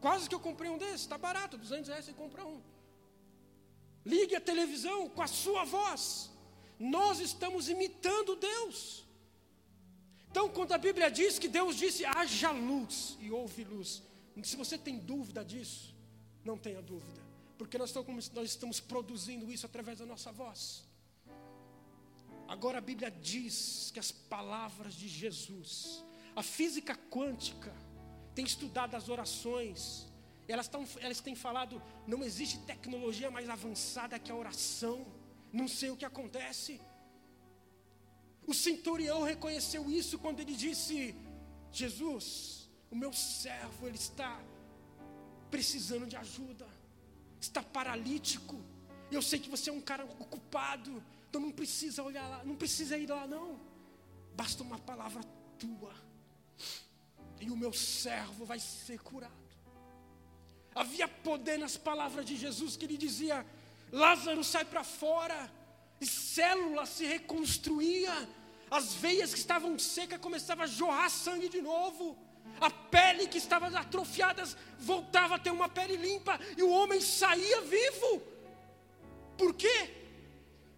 Quase 0.00 0.28
que 0.28 0.34
eu 0.34 0.40
comprei 0.40 0.70
um 0.70 0.78
desses, 0.78 1.02
está 1.02 1.18
barato, 1.18 1.58
200 1.58 1.88
reais 1.88 2.04
você 2.04 2.12
compra 2.12 2.44
um. 2.46 2.60
Ligue 4.04 4.34
a 4.34 4.40
televisão 4.40 5.08
com 5.10 5.22
a 5.22 5.26
sua 5.26 5.64
voz. 5.64 6.30
Nós 6.80 7.20
estamos 7.20 7.68
imitando 7.68 8.34
Deus. 8.34 9.04
Então, 10.30 10.48
quando 10.48 10.72
a 10.72 10.78
Bíblia 10.78 11.10
diz 11.10 11.38
que 11.38 11.46
Deus 11.48 11.76
disse 11.76 12.06
haja 12.06 12.50
luz 12.50 13.18
e 13.20 13.30
houve 13.30 13.64
luz, 13.64 14.02
se 14.42 14.56
você 14.56 14.78
tem 14.78 14.98
dúvida 14.98 15.44
disso, 15.44 15.94
não 16.42 16.56
tenha 16.56 16.80
dúvida, 16.80 17.20
porque 17.58 17.76
nós 17.76 17.90
estamos, 17.90 18.30
nós 18.30 18.48
estamos 18.48 18.80
produzindo 18.80 19.52
isso 19.52 19.66
através 19.66 19.98
da 19.98 20.06
nossa 20.06 20.32
voz. 20.32 20.88
Agora 22.48 22.78
a 22.78 22.80
Bíblia 22.80 23.10
diz 23.10 23.90
que 23.92 24.00
as 24.00 24.10
palavras 24.10 24.94
de 24.94 25.06
Jesus, 25.06 26.02
a 26.34 26.42
física 26.42 26.96
quântica, 27.10 27.74
tem 28.34 28.44
estudado 28.44 28.94
as 28.94 29.08
orações, 29.08 30.06
elas, 30.48 30.66
tão, 30.66 30.86
elas 31.00 31.20
têm 31.20 31.34
falado, 31.34 31.80
não 32.06 32.24
existe 32.24 32.58
tecnologia 32.60 33.30
mais 33.30 33.48
avançada 33.48 34.18
que 34.18 34.32
a 34.32 34.34
oração, 34.34 35.06
não 35.52 35.66
sei 35.68 35.90
o 35.90 35.96
que 35.96 36.04
acontece. 36.04 36.80
O 38.46 38.54
centurião 38.54 39.22
reconheceu 39.22 39.90
isso 39.90 40.18
quando 40.18 40.40
ele 40.40 40.54
disse: 40.54 41.14
Jesus, 41.70 42.68
o 42.90 42.96
meu 42.96 43.12
servo, 43.12 43.86
ele 43.86 43.96
está 43.96 44.40
precisando 45.50 46.06
de 46.06 46.16
ajuda, 46.16 46.66
está 47.40 47.62
paralítico. 47.62 48.56
Eu 49.10 49.22
sei 49.22 49.38
que 49.38 49.48
você 49.48 49.70
é 49.70 49.72
um 49.72 49.80
cara 49.80 50.04
ocupado, 50.04 51.02
então 51.28 51.40
não 51.40 51.50
precisa 51.50 52.02
olhar 52.02 52.28
lá, 52.28 52.44
não 52.44 52.56
precisa 52.56 52.96
ir 52.96 53.08
lá, 53.08 53.26
não. 53.26 53.58
Basta 54.34 54.62
uma 54.62 54.78
palavra 54.78 55.22
tua, 55.58 55.92
e 57.40 57.50
o 57.50 57.56
meu 57.56 57.72
servo 57.72 58.44
vai 58.44 58.58
ser 58.58 59.00
curado. 59.00 59.40
Havia 60.74 61.08
poder 61.08 61.58
nas 61.58 61.76
palavras 61.76 62.24
de 62.24 62.36
Jesus 62.36 62.76
que 62.76 62.84
ele 62.84 62.96
dizia: 62.96 63.44
Lázaro 63.92 64.44
sai 64.44 64.64
para 64.64 64.84
fora, 64.84 65.50
e 66.00 66.06
célula 66.06 66.86
se 66.86 67.04
reconstruía, 67.04 68.12
as 68.70 68.94
veias 68.94 69.32
que 69.32 69.38
estavam 69.38 69.78
secas 69.78 70.20
começavam 70.20 70.64
a 70.64 70.66
jorrar 70.66 71.10
sangue 71.10 71.48
de 71.48 71.60
novo. 71.60 72.16
A 72.60 72.70
pele 72.70 73.26
que 73.26 73.38
estava 73.38 73.66
atrofiada 73.66 74.44
voltava 74.78 75.34
a 75.34 75.38
ter 75.38 75.50
uma 75.50 75.68
pele 75.68 75.96
limpa 75.96 76.38
e 76.56 76.62
o 76.62 76.70
homem 76.70 77.00
saía 77.00 77.60
vivo. 77.62 78.22
Por 79.36 79.54
quê? 79.54 79.90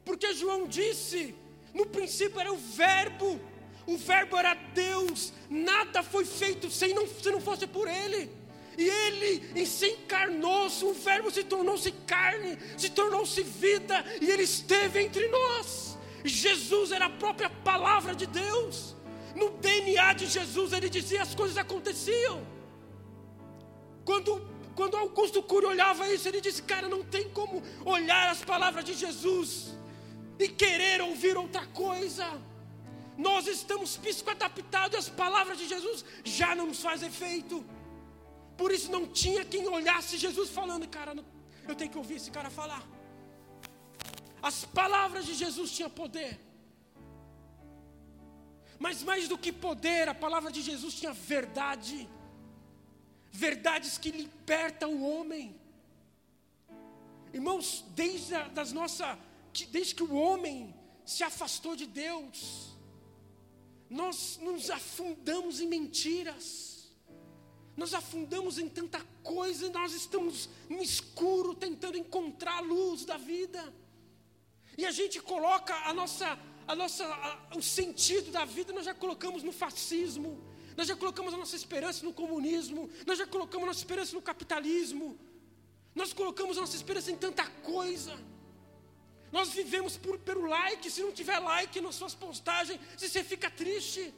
Porque 0.05 0.33
João 0.35 0.67
disse: 0.67 1.35
no 1.75 1.87
princípio 1.87 2.41
era 2.41 2.53
o 2.53 2.57
Verbo, 2.57 3.41
o 3.87 3.97
Verbo 3.97 4.37
era 4.37 4.55
Deus, 4.55 5.33
nada 5.49 6.03
foi 6.03 6.25
feito 6.25 6.71
sem 6.71 6.95
não, 6.95 7.07
se 7.07 7.31
não 7.31 7.41
fosse 7.41 7.67
por 7.67 7.89
Ele. 7.89 8.31
E 8.77 8.89
Ele 8.89 9.67
se 9.67 9.87
encarnou-se, 9.87 10.85
o 10.85 10.93
Verbo 10.93 11.31
se 11.31 11.45
tornou-se 11.45 11.93
carne, 12.07 12.59
se 12.77 12.91
tornou-se 12.91 13.43
vida, 13.43 14.05
e 14.21 14.31
Ele 14.31 14.43
esteve 14.43 15.03
entre 15.03 15.29
nós. 15.29 15.99
Jesus 16.25 16.93
era 16.93 17.07
a 17.07 17.11
própria 17.11 17.51
palavra 17.51 18.15
de 18.15 18.27
Deus. 18.27 18.97
No 19.35 19.51
DNA 19.51 20.13
de 20.15 20.27
Jesus, 20.27 20.73
Ele 20.73 20.89
dizia 20.89 21.23
as 21.23 21.35
coisas 21.35 21.57
aconteciam. 21.57 22.47
Quando 24.05 24.53
quando 24.75 24.97
Augusto 24.97 25.43
Cury 25.43 25.67
olhava 25.67 26.09
isso, 26.09 26.29
ele 26.29 26.41
disse: 26.41 26.63
Cara, 26.63 26.89
não 26.89 27.03
tem 27.03 27.29
como 27.29 27.63
olhar 27.85 28.31
as 28.31 28.43
palavras 28.43 28.85
de 28.85 28.95
Jesus 28.95 29.77
e 30.39 30.49
querer 30.49 31.01
ouvir 31.03 31.37
outra 31.37 31.67
coisa. 31.67 32.27
Nós 33.17 33.47
estamos 33.47 33.97
psicoadaptados 33.97 34.95
e 34.95 34.99
as 34.99 35.09
palavras 35.09 35.59
de 35.59 35.69
Jesus 35.69 36.05
já 36.25 36.55
não 36.55 36.67
nos 36.67 36.81
fazem 36.81 37.09
efeito. 37.09 37.65
Por 38.63 38.71
isso 38.77 38.89
não 38.97 39.05
tinha 39.21 39.45
quem 39.53 39.65
olhasse 39.77 40.23
Jesus 40.25 40.49
falando, 40.59 40.87
cara, 40.97 41.13
eu 41.69 41.75
tenho 41.79 41.91
que 41.93 42.01
ouvir 42.03 42.17
esse 42.19 42.31
cara 42.37 42.51
falar. 42.59 42.83
As 44.51 44.59
palavras 44.81 45.25
de 45.29 45.35
Jesus 45.35 45.73
tinham 45.77 45.91
poder. 45.91 46.33
Mas 48.85 49.03
mais 49.09 49.27
do 49.33 49.37
que 49.45 49.53
poder, 49.67 50.09
a 50.09 50.15
palavra 50.15 50.51
de 50.57 50.63
Jesus 50.63 50.95
tinha 51.01 51.13
verdade. 51.13 52.09
Verdades 53.33 53.99
que 53.99 54.13
libertam 54.23 54.91
o 54.95 55.03
homem. 55.11 55.61
Irmãos, 57.33 57.85
desde 58.03 58.35
a, 58.37 58.43
das 58.59 58.73
nossa 58.81 59.19
desde 59.77 59.95
que 59.97 60.05
o 60.05 60.15
homem 60.15 60.73
se 61.05 61.25
afastou 61.31 61.75
de 61.75 61.87
Deus, 62.05 62.77
nós 63.91 64.39
nos 64.41 64.71
afundamos 64.71 65.61
em 65.61 65.67
mentiras, 65.67 66.72
nós 67.77 67.95
afundamos 67.95 68.59
em 68.59 68.69
tanta 68.69 69.01
coisa, 69.23 69.69
nós 69.71 69.95
estamos 69.95 70.49
no 70.69 70.83
escuro 70.83 71.55
tentando 71.55 71.97
encontrar 71.97 72.59
a 72.59 72.61
luz 72.61 73.05
da 73.05 73.17
vida, 73.17 73.73
e 74.77 74.87
a 74.87 74.91
gente 74.91 75.21
coloca 75.21 75.75
a 75.89 75.93
nossa, 75.93 76.39
a 76.67 76.75
nossa, 76.75 77.05
a, 77.05 77.57
o 77.57 77.63
sentido 77.63 78.31
da 78.31 78.45
vida, 78.45 78.73
nós 78.73 78.85
já 78.85 78.95
colocamos 78.95 79.43
no 79.43 79.53
fascismo, 79.53 80.43
nós 80.77 80.89
já 80.89 80.97
colocamos 80.97 81.35
a 81.35 81.37
nossa 81.37 81.57
esperança 81.57 82.05
no 82.05 82.13
comunismo, 82.13 82.91
nós 83.07 83.19
já 83.19 83.27
colocamos 83.27 83.65
a 83.65 83.67
nossa 83.69 83.81
esperança 83.81 84.15
no 84.15 84.23
capitalismo, 84.23 85.19
nós 85.95 86.13
colocamos 86.13 86.57
a 86.57 86.63
nossa 86.63 86.77
esperança 86.77 87.11
em 87.11 87.17
tanta 87.17 87.47
coisa. 87.63 88.19
Nós 89.31 89.49
vivemos 89.51 89.97
por, 89.97 90.19
pelo 90.19 90.47
like. 90.47 90.91
Se 90.91 91.03
não 91.03 91.13
tiver 91.13 91.39
like 91.39 91.81
nas 91.81 91.95
suas 91.95 92.15
postagens, 92.15 92.79
você 92.97 93.25
fica 93.25 93.51
triste. 93.51 94.15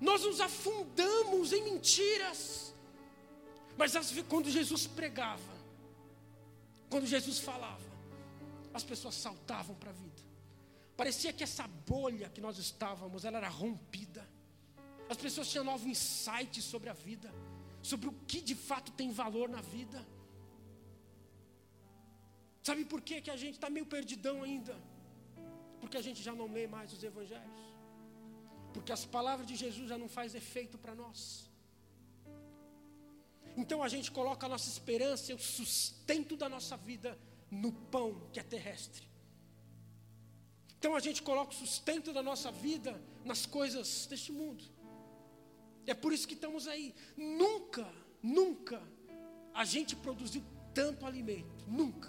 Nós 0.00 0.24
nos 0.24 0.40
afundamos 0.40 1.52
em 1.52 1.62
mentiras. 1.62 2.74
Mas 3.76 3.94
as, 3.94 4.12
quando 4.28 4.50
Jesus 4.50 4.86
pregava, 4.86 5.54
quando 6.88 7.06
Jesus 7.06 7.38
falava, 7.38 7.90
as 8.72 8.82
pessoas 8.82 9.14
saltavam 9.14 9.76
para 9.76 9.90
a 9.90 9.92
vida. 9.92 10.22
Parecia 10.96 11.32
que 11.32 11.42
essa 11.42 11.66
bolha 11.66 12.28
que 12.28 12.40
nós 12.40 12.58
estávamos, 12.58 13.24
ela 13.24 13.38
era 13.38 13.48
rompida. 13.48 14.26
As 15.08 15.16
pessoas 15.16 15.48
tinham 15.48 15.64
novo 15.64 15.88
insight 15.88 16.60
sobre 16.62 16.88
a 16.88 16.92
vida, 16.92 17.32
sobre 17.82 18.08
o 18.08 18.12
que 18.26 18.40
de 18.40 18.54
fato 18.54 18.92
tem 18.92 19.10
valor 19.10 19.48
na 19.48 19.60
vida. 19.60 20.06
Sabe 22.62 22.84
por 22.84 23.00
que, 23.00 23.20
que 23.22 23.30
a 23.30 23.36
gente 23.36 23.54
está 23.54 23.70
meio 23.70 23.86
perdidão 23.86 24.42
ainda? 24.42 24.76
Porque 25.80 25.96
a 25.96 26.02
gente 26.02 26.22
já 26.22 26.34
não 26.34 26.52
lê 26.52 26.66
mais 26.66 26.92
os 26.92 27.02
evangelhos. 27.02 27.69
Porque 28.72 28.92
as 28.92 29.04
palavras 29.04 29.46
de 29.46 29.56
Jesus 29.56 29.88
já 29.88 29.98
não 29.98 30.08
faz 30.08 30.34
efeito 30.34 30.78
para 30.78 30.94
nós. 30.94 31.50
Então 33.56 33.82
a 33.82 33.88
gente 33.88 34.10
coloca 34.10 34.46
a 34.46 34.48
nossa 34.48 34.68
esperança 34.68 35.32
e 35.32 35.34
o 35.34 35.38
sustento 35.38 36.36
da 36.36 36.48
nossa 36.48 36.76
vida 36.76 37.18
no 37.50 37.72
pão 37.72 38.28
que 38.32 38.38
é 38.38 38.42
terrestre. 38.42 39.08
Então 40.78 40.94
a 40.94 41.00
gente 41.00 41.22
coloca 41.22 41.52
o 41.52 41.54
sustento 41.54 42.12
da 42.12 42.22
nossa 42.22 42.50
vida 42.50 42.98
nas 43.24 43.44
coisas 43.44 44.06
deste 44.06 44.32
mundo. 44.32 44.64
É 45.86 45.94
por 45.94 46.12
isso 46.12 46.26
que 46.26 46.34
estamos 46.34 46.66
aí. 46.66 46.94
Nunca, 47.16 47.86
nunca 48.22 48.80
a 49.52 49.64
gente 49.64 49.96
produziu 49.96 50.42
tanto 50.72 51.04
alimento. 51.04 51.66
Nunca. 51.66 52.08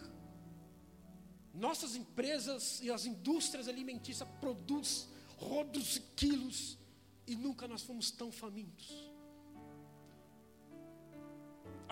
Nossas 1.54 1.96
empresas 1.96 2.80
e 2.82 2.90
as 2.90 3.06
indústrias 3.06 3.68
alimentícias 3.68 4.28
produzem 4.40 5.11
rodos 5.42 5.98
e 5.98 6.02
quilos 6.22 6.78
e 7.28 7.36
nunca 7.36 7.68
nós 7.68 7.82
fomos 7.82 8.12
tão 8.12 8.32
famintos. 8.32 8.90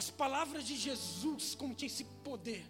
As 0.02 0.10
palavras 0.10 0.64
de 0.70 0.76
Jesus 0.78 1.56
continham 1.56 1.92
esse 1.92 2.06
poder 2.30 2.66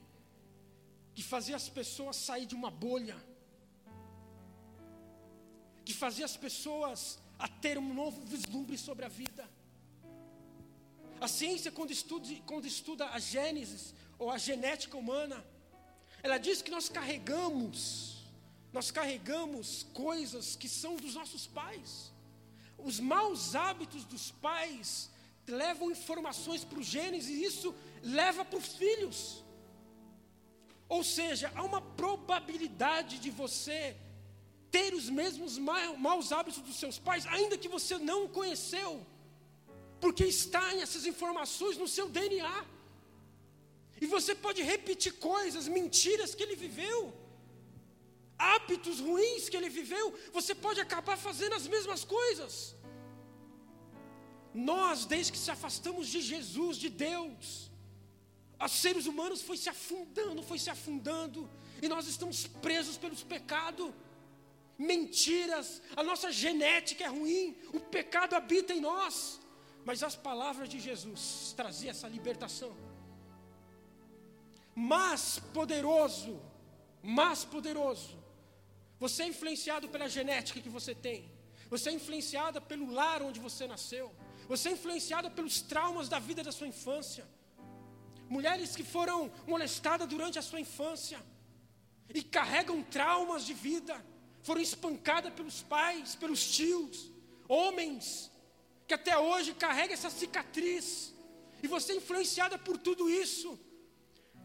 que 1.14 1.22
fazia 1.22 1.56
as 1.56 1.68
pessoas 1.70 2.16
sair 2.16 2.46
de 2.46 2.56
uma 2.56 2.72
bolha, 2.72 3.18
que 5.86 5.94
fazia 5.94 6.26
as 6.26 6.38
pessoas 6.38 7.20
a 7.38 7.48
ter 7.48 7.78
um 7.78 7.94
novo 7.94 8.22
vislumbre 8.26 8.78
sobre 8.78 9.06
a 9.06 9.10
vida. 9.10 9.48
A 11.22 11.28
ciência, 11.28 11.72
quando 11.72 11.92
estuda, 11.92 12.28
quando 12.46 12.66
estuda 12.66 13.10
a 13.10 13.20
Gênesis 13.20 13.94
ou 14.18 14.32
a 14.32 14.38
genética 14.38 14.98
humana, 14.98 15.44
ela 16.24 16.38
diz 16.38 16.62
que 16.62 16.72
nós 16.72 16.88
carregamos, 16.88 18.09
nós 18.72 18.92
carregamos 18.92 19.86
coisas 19.94 20.56
que 20.56 20.70
são 20.70 20.96
dos 20.96 21.16
nossos 21.16 21.48
pais. 21.48 22.12
Os 22.78 23.00
maus 23.00 23.56
hábitos 23.56 24.06
dos 24.06 24.32
pais 24.32 25.10
levam 25.48 25.92
informações 25.92 26.64
para 26.64 26.80
o 26.80 26.84
Gênesis 26.84 27.30
e 27.30 27.44
isso 27.44 27.76
leva 28.04 28.46
para 28.46 28.60
os 28.60 28.70
filhos. 28.82 29.44
Ou 30.88 31.04
seja, 31.04 31.52
há 31.56 31.64
uma 31.64 31.82
probabilidade 31.82 33.20
de 33.20 33.30
você 33.30 33.96
ter 34.72 34.94
os 34.94 35.10
mesmos 35.10 35.58
maus 35.58 36.32
hábitos 36.32 36.62
dos 36.62 36.78
seus 36.78 36.98
pais, 37.00 37.26
ainda 37.28 37.58
que 37.58 37.68
você 37.68 37.98
não 37.98 38.26
o 38.26 38.30
conheceu, 38.30 39.06
porque 40.00 40.26
está 40.26 40.76
essas 40.76 41.06
informações 41.06 41.78
no 41.78 41.88
seu 41.88 42.08
DNA. 42.08 42.66
E 44.02 44.06
você 44.08 44.34
pode 44.34 44.62
repetir 44.62 45.14
coisas, 45.14 45.68
mentiras 45.68 46.34
que 46.34 46.44
ele 46.44 46.56
viveu, 46.56 47.14
hábitos 48.40 49.00
ruins 49.00 49.50
que 49.50 49.58
ele 49.58 49.70
viveu, 49.70 50.06
você 50.32 50.56
pode 50.56 50.80
acabar 50.80 51.18
fazendo 51.18 51.54
as 51.60 51.68
mesmas 51.68 52.04
coisas. 52.04 52.76
Nós, 54.54 55.06
desde 55.06 55.32
que 55.34 55.38
se 55.38 55.52
afastamos 55.52 56.08
de 56.08 56.22
Jesus, 56.22 56.78
de 56.78 56.90
Deus, 56.90 57.70
os 58.66 58.72
seres 58.72 59.06
humanos 59.06 59.42
foi 59.42 59.58
se 59.58 59.70
afundando, 59.70 60.42
foi 60.42 60.58
se 60.58 60.70
afundando, 60.70 61.50
e 61.82 61.88
nós 61.88 62.08
estamos 62.08 62.48
presos 62.48 62.98
pelos 62.98 63.24
pecados, 63.24 63.92
mentiras, 64.78 65.82
a 65.96 66.02
nossa 66.02 66.32
genética 66.32 67.04
é 67.04 67.08
ruim, 67.08 67.58
o 67.74 67.80
pecado 67.80 68.34
habita 68.34 68.74
em 68.74 68.82
nós, 68.82 69.40
mas 69.86 70.02
as 70.02 70.16
palavras 70.16 70.68
de 70.70 70.80
Jesus 70.80 71.54
traziam 71.56 71.92
essa 71.92 72.08
libertação. 72.08 72.76
Mas 74.74 75.40
poderoso, 75.54 76.42
mais 77.04 77.44
poderoso, 77.44 78.18
você 79.00 79.24
é 79.24 79.28
influenciado 79.28 79.88
pela 79.88 80.08
genética 80.10 80.62
que 80.62 80.70
você 80.70 80.94
tem, 80.94 81.32
você 81.70 81.90
é 81.90 81.94
influenciada 81.94 82.60
pelo 82.60 82.92
lar 82.92 83.22
onde 83.22 83.40
você 83.40 83.66
nasceu, 83.68 84.14
você 84.48 84.70
é 84.70 84.72
influenciada 84.74 85.30
pelos 85.30 85.62
traumas 85.62 86.10
da 86.10 86.20
vida 86.20 86.44
da 86.44 86.52
sua 86.52 86.68
infância. 86.68 87.26
Mulheres 88.28 88.76
que 88.76 88.84
foram 88.84 89.32
molestadas 89.48 90.08
durante 90.08 90.38
a 90.38 90.42
sua 90.42 90.60
infância 90.60 91.20
e 92.14 92.22
carregam 92.24 92.82
traumas 92.84 93.46
de 93.46 93.54
vida, 93.54 93.96
foram 94.42 94.62
espancadas 94.62 95.34
pelos 95.34 95.62
pais, 95.62 96.16
pelos 96.16 96.52
tios, 96.52 97.12
homens 97.48 98.32
que 98.88 98.94
até 98.94 99.18
hoje 99.18 99.54
carregam 99.54 99.94
essa 99.94 100.10
cicatriz, 100.10 101.14
e 101.62 101.68
você 101.68 101.94
é 101.94 101.96
influenciada 101.98 102.58
por 102.58 102.78
tudo 102.78 103.10
isso. 103.10 103.60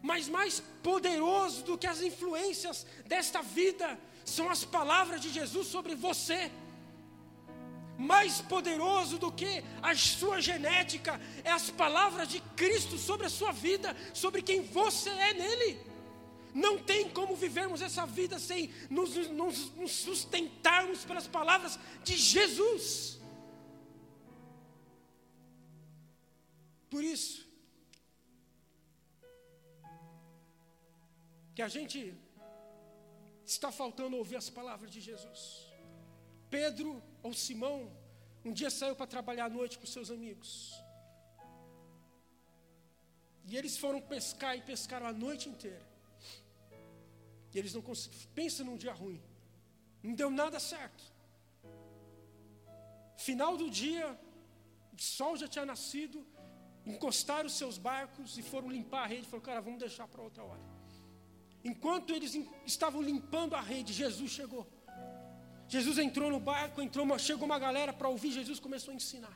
Mas 0.03 0.27
mais 0.29 0.61
poderoso 0.83 1.63
do 1.63 1.77
que 1.77 1.87
as 1.87 2.01
influências 2.01 2.85
desta 3.07 3.41
vida 3.41 3.99
são 4.25 4.49
as 4.49 4.65
palavras 4.65 5.21
de 5.21 5.29
Jesus 5.31 5.67
sobre 5.67 5.95
você 5.95 6.51
mais 7.97 8.41
poderoso 8.41 9.17
do 9.17 9.31
que 9.31 9.63
a 9.81 9.95
sua 9.95 10.41
genética, 10.41 11.19
é 11.43 11.51
as 11.51 11.69
palavras 11.69 12.27
de 12.27 12.41
Cristo 12.55 12.97
sobre 12.97 13.27
a 13.27 13.29
sua 13.29 13.51
vida, 13.51 13.95
sobre 14.13 14.41
quem 14.41 14.61
você 14.61 15.09
é 15.09 15.33
nele. 15.33 15.79
Não 16.53 16.77
tem 16.77 17.09
como 17.09 17.35
vivermos 17.35 17.81
essa 17.81 18.05
vida 18.05 18.39
sem 18.39 18.73
nos, 18.89 19.15
nos, 19.29 19.71
nos 19.75 19.91
sustentarmos 19.91 21.03
pelas 21.05 21.27
palavras 21.27 21.77
de 22.03 22.15
Jesus. 22.17 23.19
Por 26.89 27.03
isso, 27.03 27.45
que 31.53 31.61
a 31.61 31.67
gente 31.67 32.13
está 33.45 33.71
faltando 33.71 34.17
ouvir 34.17 34.37
as 34.37 34.49
palavras 34.49 34.91
de 34.91 35.01
Jesus. 35.01 35.41
Pedro 36.49 37.01
ou 37.21 37.33
Simão 37.33 37.91
um 38.45 38.53
dia 38.53 38.69
saiu 38.69 38.95
para 38.95 39.07
trabalhar 39.07 39.45
à 39.45 39.49
noite 39.49 39.79
com 39.79 39.87
seus 39.87 40.11
amigos. 40.11 40.51
E 43.47 43.57
eles 43.57 43.75
foram 43.83 43.99
pescar 43.99 44.55
e 44.55 44.61
pescaram 44.61 45.07
a 45.07 45.13
noite 45.13 45.49
inteira. 45.49 45.85
E 47.51 47.57
eles 47.57 47.73
não 47.73 47.81
conseguiram. 47.81 48.31
Pensa 48.35 48.63
num 48.63 48.77
dia 48.77 48.93
ruim. 48.93 49.21
Não 50.03 50.13
deu 50.13 50.29
nada 50.29 50.59
certo. 50.59 51.03
Final 53.17 53.57
do 53.57 53.67
dia, 53.69 54.07
o 54.93 55.01
sol 55.01 55.35
já 55.35 55.47
tinha 55.47 55.65
nascido. 55.65 56.23
Encostaram 56.85 57.47
os 57.47 57.57
seus 57.57 57.79
barcos 57.79 58.37
e 58.37 58.43
foram 58.43 58.69
limpar 58.69 59.03
a 59.05 59.07
rede. 59.07 59.25
Falaram, 59.25 59.45
cara, 59.45 59.61
vamos 59.61 59.79
deixar 59.79 60.07
para 60.07 60.21
outra 60.21 60.43
hora. 60.43 60.61
Enquanto 61.65 62.13
eles 62.13 62.39
estavam 62.63 63.01
limpando 63.01 63.55
a 63.55 63.61
rede, 63.61 63.91
Jesus 63.91 64.29
chegou. 64.29 64.67
Jesus 65.67 65.97
entrou 65.97 66.29
no 66.29 66.39
barco, 66.39 66.79
entrou, 66.79 67.17
chegou 67.17 67.45
uma 67.45 67.57
galera 67.57 67.91
para 67.91 68.07
ouvir, 68.07 68.31
Jesus 68.31 68.59
começou 68.59 68.91
a 68.91 68.95
ensinar. 68.95 69.35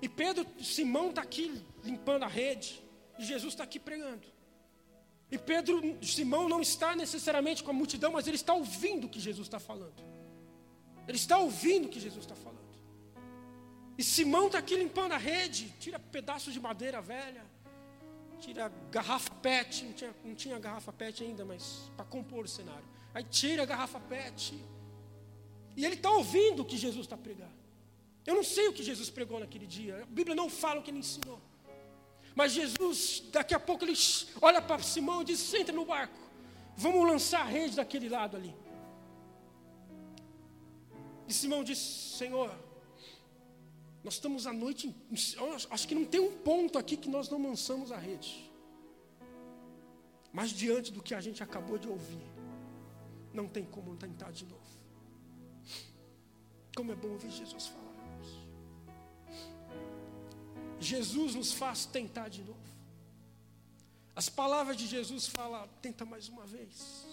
E 0.00 0.08
Pedro, 0.08 0.46
Simão 0.62 1.08
está 1.10 1.22
aqui 1.22 1.60
limpando 1.82 2.22
a 2.22 2.28
rede, 2.28 2.80
e 3.18 3.24
Jesus 3.24 3.54
está 3.54 3.64
aqui 3.64 3.80
pregando. 3.80 4.26
E 5.28 5.36
Pedro, 5.36 5.98
Simão 6.00 6.48
não 6.48 6.60
está 6.60 6.94
necessariamente 6.94 7.64
com 7.64 7.72
a 7.72 7.74
multidão, 7.74 8.12
mas 8.12 8.28
ele 8.28 8.36
está 8.36 8.54
ouvindo 8.54 9.08
o 9.08 9.10
que 9.10 9.18
Jesus 9.18 9.48
está 9.48 9.58
falando. 9.58 10.00
Ele 11.08 11.16
está 11.16 11.36
ouvindo 11.38 11.86
o 11.86 11.88
que 11.88 11.98
Jesus 11.98 12.24
está 12.24 12.36
falando. 12.36 12.62
E 13.98 14.04
Simão 14.04 14.46
está 14.46 14.58
aqui 14.58 14.76
limpando 14.76 15.12
a 15.12 15.18
rede, 15.18 15.74
tira 15.80 15.98
pedaços 15.98 16.52
de 16.52 16.60
madeira 16.60 17.02
velha, 17.02 17.44
tira 18.34 18.72
garrafa 18.90 19.30
PET, 19.36 19.84
não 19.84 19.92
tinha, 19.92 20.16
não 20.24 20.34
tinha 20.34 20.58
garrafa 20.58 20.92
PET 20.92 21.24
ainda, 21.24 21.44
mas 21.44 21.90
para 21.96 22.04
compor 22.04 22.44
o 22.44 22.48
cenário. 22.48 22.84
Aí 23.12 23.24
tira 23.24 23.62
a 23.62 23.66
garrafa 23.66 24.00
PET. 24.00 24.54
E 25.76 25.84
ele 25.84 25.94
está 25.94 26.10
ouvindo 26.10 26.62
o 26.62 26.64
que 26.64 26.76
Jesus 26.76 27.06
está 27.06 27.16
pregando. 27.16 27.52
Eu 28.26 28.34
não 28.34 28.44
sei 28.44 28.68
o 28.68 28.72
que 28.72 28.82
Jesus 28.82 29.10
pregou 29.10 29.38
naquele 29.40 29.66
dia. 29.66 30.02
A 30.02 30.06
Bíblia 30.06 30.34
não 30.34 30.48
fala 30.48 30.80
o 30.80 30.82
que 30.82 30.90
ele 30.90 30.98
ensinou. 30.98 31.40
Mas 32.34 32.52
Jesus, 32.52 33.22
daqui 33.30 33.54
a 33.54 33.60
pouco, 33.60 33.84
ele 33.84 33.94
olha 34.40 34.60
para 34.60 34.82
Simão 34.82 35.22
e 35.22 35.24
diz: 35.24 35.38
Senta 35.38 35.72
no 35.72 35.84
barco. 35.84 36.18
Vamos 36.76 37.06
lançar 37.08 37.42
a 37.42 37.44
rede 37.44 37.76
daquele 37.76 38.08
lado 38.08 38.36
ali. 38.36 38.54
E 41.28 41.32
Simão 41.32 41.62
disse: 41.62 42.16
Senhor, 42.16 42.54
nós 44.04 44.14
estamos 44.14 44.46
à 44.46 44.52
noite. 44.52 44.94
Acho 45.70 45.88
que 45.88 45.94
não 45.94 46.04
tem 46.04 46.20
um 46.20 46.36
ponto 46.38 46.78
aqui 46.78 46.96
que 46.96 47.08
nós 47.08 47.28
não 47.30 47.42
lançamos 47.42 47.90
a 47.90 47.96
rede. 47.96 48.52
Mas 50.30 50.50
diante 50.50 50.92
do 50.92 51.02
que 51.02 51.14
a 51.14 51.20
gente 51.20 51.42
acabou 51.42 51.78
de 51.78 51.88
ouvir, 51.88 52.22
não 53.32 53.48
tem 53.48 53.64
como 53.64 53.96
tentar 53.96 54.30
de 54.30 54.44
novo. 54.44 54.62
Como 56.76 56.92
é 56.92 56.94
bom 56.94 57.08
ouvir 57.08 57.30
Jesus 57.30 57.66
falar. 57.68 57.84
Jesus 60.78 61.34
nos 61.34 61.52
faz 61.52 61.86
tentar 61.86 62.28
de 62.28 62.42
novo. 62.42 62.58
As 64.14 64.28
palavras 64.28 64.76
de 64.76 64.86
Jesus 64.86 65.26
falam, 65.26 65.66
tenta 65.80 66.04
mais 66.04 66.28
uma 66.28 66.44
vez. 66.44 67.06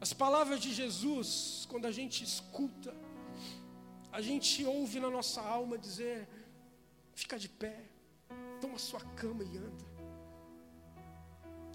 As 0.00 0.12
palavras 0.12 0.60
de 0.60 0.72
Jesus, 0.74 1.66
quando 1.70 1.86
a 1.86 1.90
gente 1.90 2.22
escuta, 2.22 2.94
a 4.16 4.20
gente 4.22 4.64
ouve 4.64 4.98
na 4.98 5.10
nossa 5.10 5.42
alma 5.42 5.76
dizer: 5.76 6.26
fica 7.14 7.38
de 7.38 7.50
pé, 7.50 7.76
toma 8.62 8.78
sua 8.78 9.00
cama 9.20 9.44
e 9.44 9.58
anda. 9.58 9.84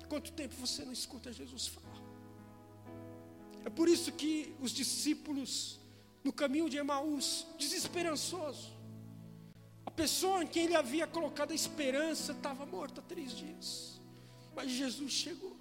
Quanto 0.09 0.31
tempo 0.33 0.55
você 0.55 0.83
não 0.83 0.91
escuta 0.91 1.31
Jesus 1.31 1.67
falar? 1.67 2.01
É 3.63 3.69
por 3.69 3.87
isso 3.87 4.11
que 4.11 4.55
os 4.59 4.71
discípulos, 4.71 5.79
no 6.23 6.33
caminho 6.33 6.67
de 6.67 6.77
Emaús, 6.77 7.45
desesperançoso, 7.59 8.75
a 9.85 9.91
pessoa 9.91 10.43
em 10.43 10.47
quem 10.47 10.65
ele 10.65 10.75
havia 10.75 11.05
colocado 11.05 11.51
a 11.51 11.55
esperança 11.55 12.31
estava 12.31 12.65
morta 12.65 13.01
há 13.01 13.03
três 13.03 13.33
dias, 13.33 14.01
mas 14.55 14.71
Jesus 14.71 15.11
chegou. 15.11 15.55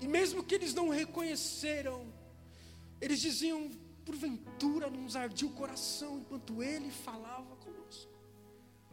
E 0.00 0.08
mesmo 0.08 0.42
que 0.42 0.56
eles 0.56 0.74
não 0.74 0.88
reconheceram, 0.88 2.04
eles 3.00 3.20
diziam: 3.20 3.70
porventura 4.04 4.88
nos 4.90 5.16
ardia 5.16 5.48
o 5.48 5.52
coração 5.52 6.18
enquanto 6.18 6.62
ele 6.62 6.90
falava 6.90 7.56
conosco. 7.56 8.12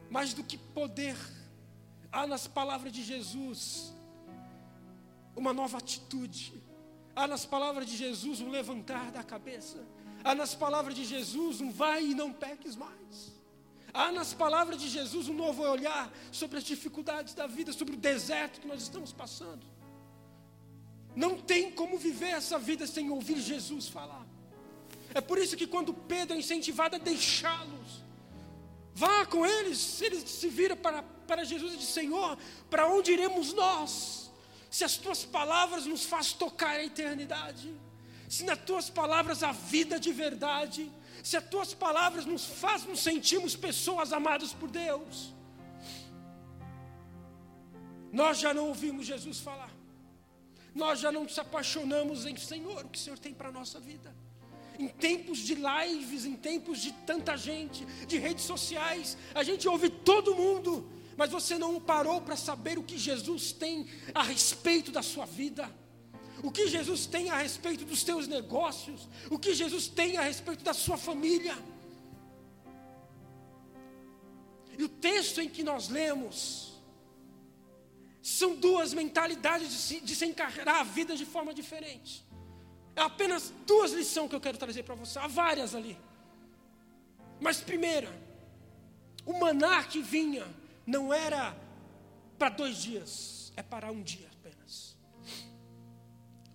Mais 0.10 0.34
do 0.34 0.44
que 0.44 0.58
poder, 0.58 1.18
há 2.12 2.28
nas 2.28 2.48
palavras 2.48 2.92
de 2.92 3.04
Jesus 3.04 3.94
uma 5.36 5.54
nova 5.54 5.78
atitude, 5.78 6.62
Há 7.16 7.28
nas 7.28 7.46
palavras 7.46 7.88
de 7.88 7.98
Jesus 7.98 8.40
um 8.40 8.50
levantar 8.50 9.12
da 9.12 9.24
cabeça. 9.24 9.86
Há 10.24 10.34
nas 10.34 10.56
palavras 10.56 10.96
de 10.96 11.04
Jesus 11.04 11.60
um 11.60 11.72
vai 11.72 12.06
e 12.06 12.16
não 12.16 12.32
peques 12.32 12.76
mais. 12.76 13.34
Há 13.94 14.12
nas 14.12 14.34
palavras 14.34 14.80
de 14.80 14.88
Jesus 14.88 15.28
um 15.28 15.34
novo 15.34 15.64
olhar 15.64 16.12
sobre 16.32 16.58
as 16.58 16.64
dificuldades 16.64 17.34
da 17.34 17.46
vida, 17.46 17.74
sobre 17.74 17.96
o 17.96 17.98
deserto 17.98 18.62
que 18.62 18.68
nós 18.68 18.82
estamos 18.82 19.12
passando. 19.12 19.66
Não 21.14 21.38
tem 21.38 21.72
como 21.72 21.98
viver 21.98 22.30
essa 22.30 22.58
vida 22.58 22.88
sem 22.88 23.10
ouvir 23.10 23.42
Jesus 23.42 23.90
falar. 23.90 24.26
É 25.14 25.22
por 25.22 25.38
isso 25.38 25.58
que 25.58 25.68
quando 25.68 25.94
Pedro 25.94 26.36
é 26.36 26.40
incentivado 26.40 26.96
a 26.96 27.00
deixá-los, 27.00 28.04
vá 28.94 29.26
com 29.26 29.46
eles, 29.46 30.02
ele 30.02 30.26
se 30.26 30.48
vira 30.48 30.76
para, 30.76 31.04
para 31.04 31.44
Jesus 31.44 31.74
e 31.74 31.78
diz: 31.78 31.90
Senhor, 31.90 32.38
para 32.70 32.88
onde 32.88 33.12
iremos 33.12 33.54
nós? 33.54 34.22
se 34.72 34.86
as 34.86 34.96
tuas 34.96 35.26
palavras 35.26 35.86
nos 35.86 36.06
faz 36.06 36.32
tocar 36.32 36.80
a 36.80 36.84
eternidade, 36.84 37.76
se 38.30 38.46
nas 38.46 38.58
tuas 38.60 38.90
palavras 38.90 39.44
há 39.44 39.52
vida 39.52 40.00
de 40.00 40.14
verdade, 40.14 40.90
se 41.22 41.36
as 41.36 41.44
tuas 41.44 41.74
palavras 41.74 42.26
nos 42.26 42.46
faz 42.46 42.86
nos 42.86 43.02
sentirmos 43.02 43.54
pessoas 43.54 44.14
amadas 44.14 44.54
por 44.54 44.72
Deus. 44.72 45.34
Nós 48.14 48.40
já 48.40 48.54
não 48.54 48.70
ouvimos 48.70 49.06
Jesus 49.06 49.42
falar. 49.42 49.70
Nós 50.74 51.02
já 51.02 51.12
não 51.12 51.24
nos 51.26 51.38
apaixonamos 51.38 52.26
em 52.26 52.38
Senhor, 52.38 52.86
o 52.86 52.90
que 52.90 52.98
o 52.98 53.02
Senhor 53.02 53.20
tem 53.20 53.34
para 53.34 53.50
a 53.50 53.52
nossa 53.52 53.78
vida. 53.78 54.16
Em 54.82 54.88
tempos 54.88 55.40
de 55.40 55.56
lives, 55.56 56.26
em 56.26 56.36
tempos 56.36 56.80
de 56.80 56.92
tanta 57.10 57.38
gente, 57.38 57.86
de 58.12 58.18
redes 58.18 58.46
sociais, 58.46 59.18
a 59.34 59.44
gente 59.44 59.68
ouve 59.68 59.90
todo 59.90 60.36
mundo 60.36 60.72
mas 61.22 61.30
você 61.30 61.56
não 61.56 61.80
parou 61.80 62.20
para 62.20 62.36
saber 62.36 62.80
o 62.80 62.84
que 62.84 62.98
Jesus 62.98 63.52
tem 63.52 63.88
a 64.14 64.24
respeito 64.24 64.92
da 64.92 65.04
sua 65.04 65.26
vida, 65.26 65.72
o 66.44 66.52
que 66.52 66.68
Jesus 66.68 67.06
tem 67.06 67.30
a 67.30 67.38
respeito 67.38 67.86
dos 67.86 68.04
teus 68.04 68.28
negócios, 68.28 69.08
o 69.30 69.38
que 69.38 69.54
Jesus 69.54 69.88
tem 69.88 70.18
a 70.18 70.22
respeito 70.22 70.64
da 70.64 70.74
sua 70.74 70.98
família. 70.98 71.56
E 74.78 74.84
o 74.84 74.90
texto 74.90 75.42
em 75.42 75.50
que 75.50 75.64
nós 75.64 75.90
lemos 75.90 76.72
São 78.24 78.56
duas 78.56 78.94
mentalidades 78.94 79.70
de 79.70 79.78
se, 79.78 80.02
de 80.02 80.16
se 80.16 80.26
encarar 80.26 80.80
a 80.80 80.84
vida 80.84 81.16
de 81.16 81.26
forma 81.26 81.54
diferente. 81.54 82.24
É 82.96 83.02
apenas 83.02 83.54
duas 83.66 83.92
lições 83.92 84.30
que 84.30 84.36
eu 84.36 84.42
quero 84.42 84.58
trazer 84.58 84.84
para 84.84 84.96
você. 84.96 85.18
Há 85.20 85.28
várias 85.28 85.74
ali. 85.74 85.98
Mas 87.40 87.62
primeira, 87.62 88.12
o 89.26 89.40
maná 89.40 89.84
que 89.84 90.02
vinha 90.02 90.46
não 90.86 91.14
era 91.14 91.56
para 92.38 92.50
dois 92.50 92.78
dias, 92.78 93.54
é 93.56 93.64
para 93.64 93.92
um 93.92 94.02
dia 94.02 94.28
apenas. 94.40 94.96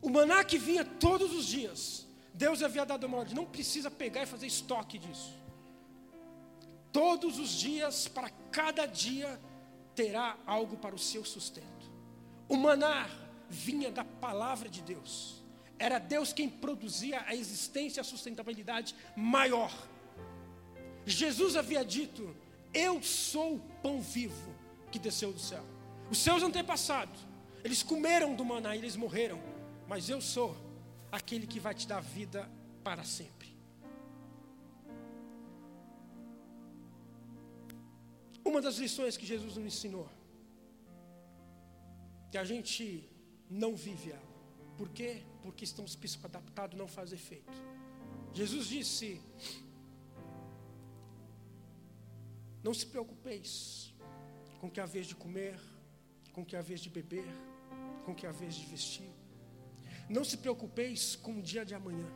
O 0.03 0.11
maná 0.11 0.44
que 0.44 0.59
vinha 0.59 0.85
todos 0.85 1.33
os 1.33 1.46
dias, 1.46 2.07
Deus 2.35 2.62
havia 2.62 2.85
dado 2.85 3.05
uma 3.05 3.18
ordem, 3.18 3.35
não 3.35 3.46
precisa 3.46 3.90
pegar 3.90 4.22
e 4.22 4.27
fazer 4.27 4.46
estoque 4.46 4.99
disso. 4.99 5.35
Todos 6.92 7.38
os 7.38 7.51
dias, 7.51 8.09
para 8.09 8.31
cada 8.51 8.87
dia, 8.87 9.40
terá 9.94 10.37
algo 10.46 10.77
para 10.77 10.94
o 10.94 10.99
seu 10.99 11.25
sustento. 11.25 11.90
O 12.49 12.57
maná 12.57 13.09
vinha 13.49 13.90
da 13.90 14.05
palavra 14.05 14.68
de 14.68 14.83
Deus. 14.83 15.42
Era 15.78 15.98
Deus 15.98 16.32
quem 16.32 16.48
produzia 16.48 17.22
a 17.26 17.34
existência 17.34 18.00
e 18.00 18.02
a 18.02 18.04
sustentabilidade 18.04 18.94
maior. 19.14 19.72
Jesus 21.04 21.56
havia 21.56 21.84
dito: 21.84 22.34
Eu 22.72 23.02
sou 23.02 23.56
o 23.56 23.60
pão 23.82 24.00
vivo 24.00 24.54
que 24.90 24.98
desceu 24.98 25.32
do 25.32 25.38
céu. 25.38 25.64
Os 26.10 26.18
seus 26.18 26.42
antepassados, 26.42 27.20
eles 27.64 27.82
comeram 27.82 28.34
do 28.34 28.44
maná 28.44 28.74
e 28.74 28.78
eles 28.78 28.96
morreram, 28.96 29.40
mas 29.88 30.08
eu 30.08 30.20
sou 30.20 30.56
aquele 31.10 31.46
que 31.46 31.60
vai 31.60 31.74
te 31.74 31.86
dar 31.86 32.00
vida 32.00 32.48
para 32.82 33.04
sempre. 33.04 33.54
Uma 38.44 38.62
das 38.62 38.76
lições 38.76 39.16
que 39.16 39.26
Jesus 39.26 39.56
nos 39.56 39.66
ensinou, 39.66 40.08
que 42.30 42.38
a 42.38 42.44
gente 42.44 43.08
não 43.50 43.74
vive 43.74 44.12
ela. 44.12 44.36
Por 44.76 44.88
quê? 44.90 45.24
Porque 45.46 45.64
estamos 45.64 45.96
adaptados 46.24 46.74
a 46.74 46.78
não 46.82 46.88
fazer 46.88 47.14
efeito. 47.14 47.52
Jesus 48.32 48.66
disse: 48.66 49.20
Não 52.64 52.74
se 52.74 52.85
preocupeis 52.85 53.94
com 54.61 54.68
que 54.68 54.80
a 54.80 54.87
vez 54.87 55.06
de 55.06 55.14
comer, 55.14 55.56
com 56.32 56.44
que 56.44 56.56
a 56.56 56.61
vez 56.61 56.80
de 56.80 56.90
beber, 56.90 57.28
com 58.04 58.12
que 58.12 58.26
a 58.26 58.32
vez 58.32 58.56
de 58.56 58.66
vestir. 58.66 59.12
Não 60.09 60.24
se 60.24 60.37
preocupeis 60.37 61.14
com 61.14 61.38
o 61.38 61.42
dia 61.42 61.64
de 61.64 61.76
amanhã. 61.76 62.11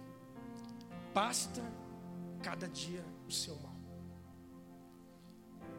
Basta 1.14 1.62
cada 2.42 2.66
dia 2.68 3.04
o 3.28 3.30
seu 3.30 3.54
mal. 3.60 3.76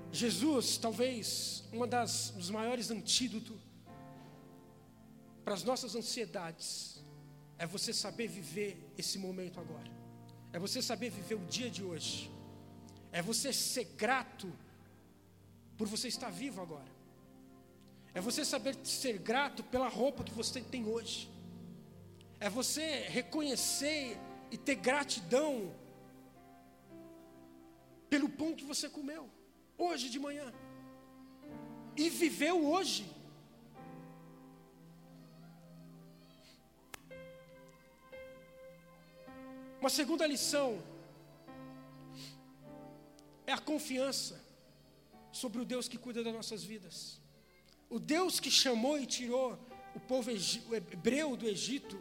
Jesus, 0.10 0.78
talvez, 0.78 1.66
uma 1.74 1.86
das 1.86 2.32
dos 2.32 2.50
maiores 2.50 2.90
antídotos 2.90 3.60
para 5.44 5.54
as 5.54 5.64
nossas 5.64 5.96
ansiedades 5.96 7.02
é 7.62 7.68
você 7.68 7.94
saber 7.94 8.28
viver 8.28 8.76
esse 8.98 9.20
momento 9.20 9.60
agora. 9.60 9.92
É 10.52 10.58
você 10.58 10.82
saber 10.82 11.12
viver 11.12 11.36
o 11.36 11.46
dia 11.46 11.70
de 11.70 11.84
hoje. 11.84 12.32
É 13.12 13.22
você 13.22 13.54
ser 13.54 13.86
grato 14.04 14.52
por 15.78 15.88
você 15.88 16.08
estar 16.08 16.32
vivo 16.32 16.60
agora. 16.60 16.92
É 18.16 18.20
você 18.20 18.44
saber 18.44 18.76
ser 18.84 19.20
grato 19.20 19.64
pela 19.64 19.88
roupa 19.88 20.24
que 20.24 20.34
você 20.34 20.60
tem 20.60 20.88
hoje. 20.88 21.30
É 22.40 22.50
você 22.50 23.08
reconhecer 23.20 24.18
e 24.50 24.58
ter 24.58 24.78
gratidão 24.90 25.72
pelo 28.10 28.28
pão 28.28 28.56
que 28.56 28.66
você 28.66 28.90
comeu 28.90 29.30
hoje 29.78 30.10
de 30.10 30.18
manhã. 30.18 30.52
E 31.96 32.10
viveu 32.10 32.66
hoje. 32.66 33.06
Uma 39.82 39.90
segunda 39.90 40.28
lição 40.28 40.80
é 43.48 43.52
a 43.52 43.58
confiança 43.58 44.40
sobre 45.32 45.60
o 45.60 45.66
Deus 45.66 45.88
que 45.88 45.98
cuida 45.98 46.24
das 46.24 46.36
nossas 46.40 46.64
vidas. 46.64 47.20
O 47.90 48.00
Deus 48.00 48.40
que 48.40 48.52
chamou 48.52 49.00
e 49.00 49.08
tirou 49.08 49.58
o 49.96 50.00
povo 50.00 50.30
hebreu 50.32 51.36
do 51.36 51.48
Egito 51.48 52.00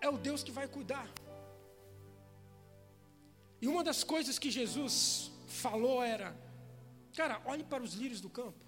é 0.00 0.08
o 0.08 0.16
Deus 0.16 0.42
que 0.42 0.50
vai 0.50 0.66
cuidar. 0.66 1.06
E 3.60 3.68
uma 3.68 3.84
das 3.84 4.02
coisas 4.02 4.38
que 4.38 4.50
Jesus 4.50 5.30
falou 5.46 6.02
era: 6.02 6.34
Cara, 7.14 7.42
olhe 7.44 7.62
para 7.62 7.82
os 7.82 7.92
lírios 7.92 8.22
do 8.22 8.30
campo. 8.30 8.64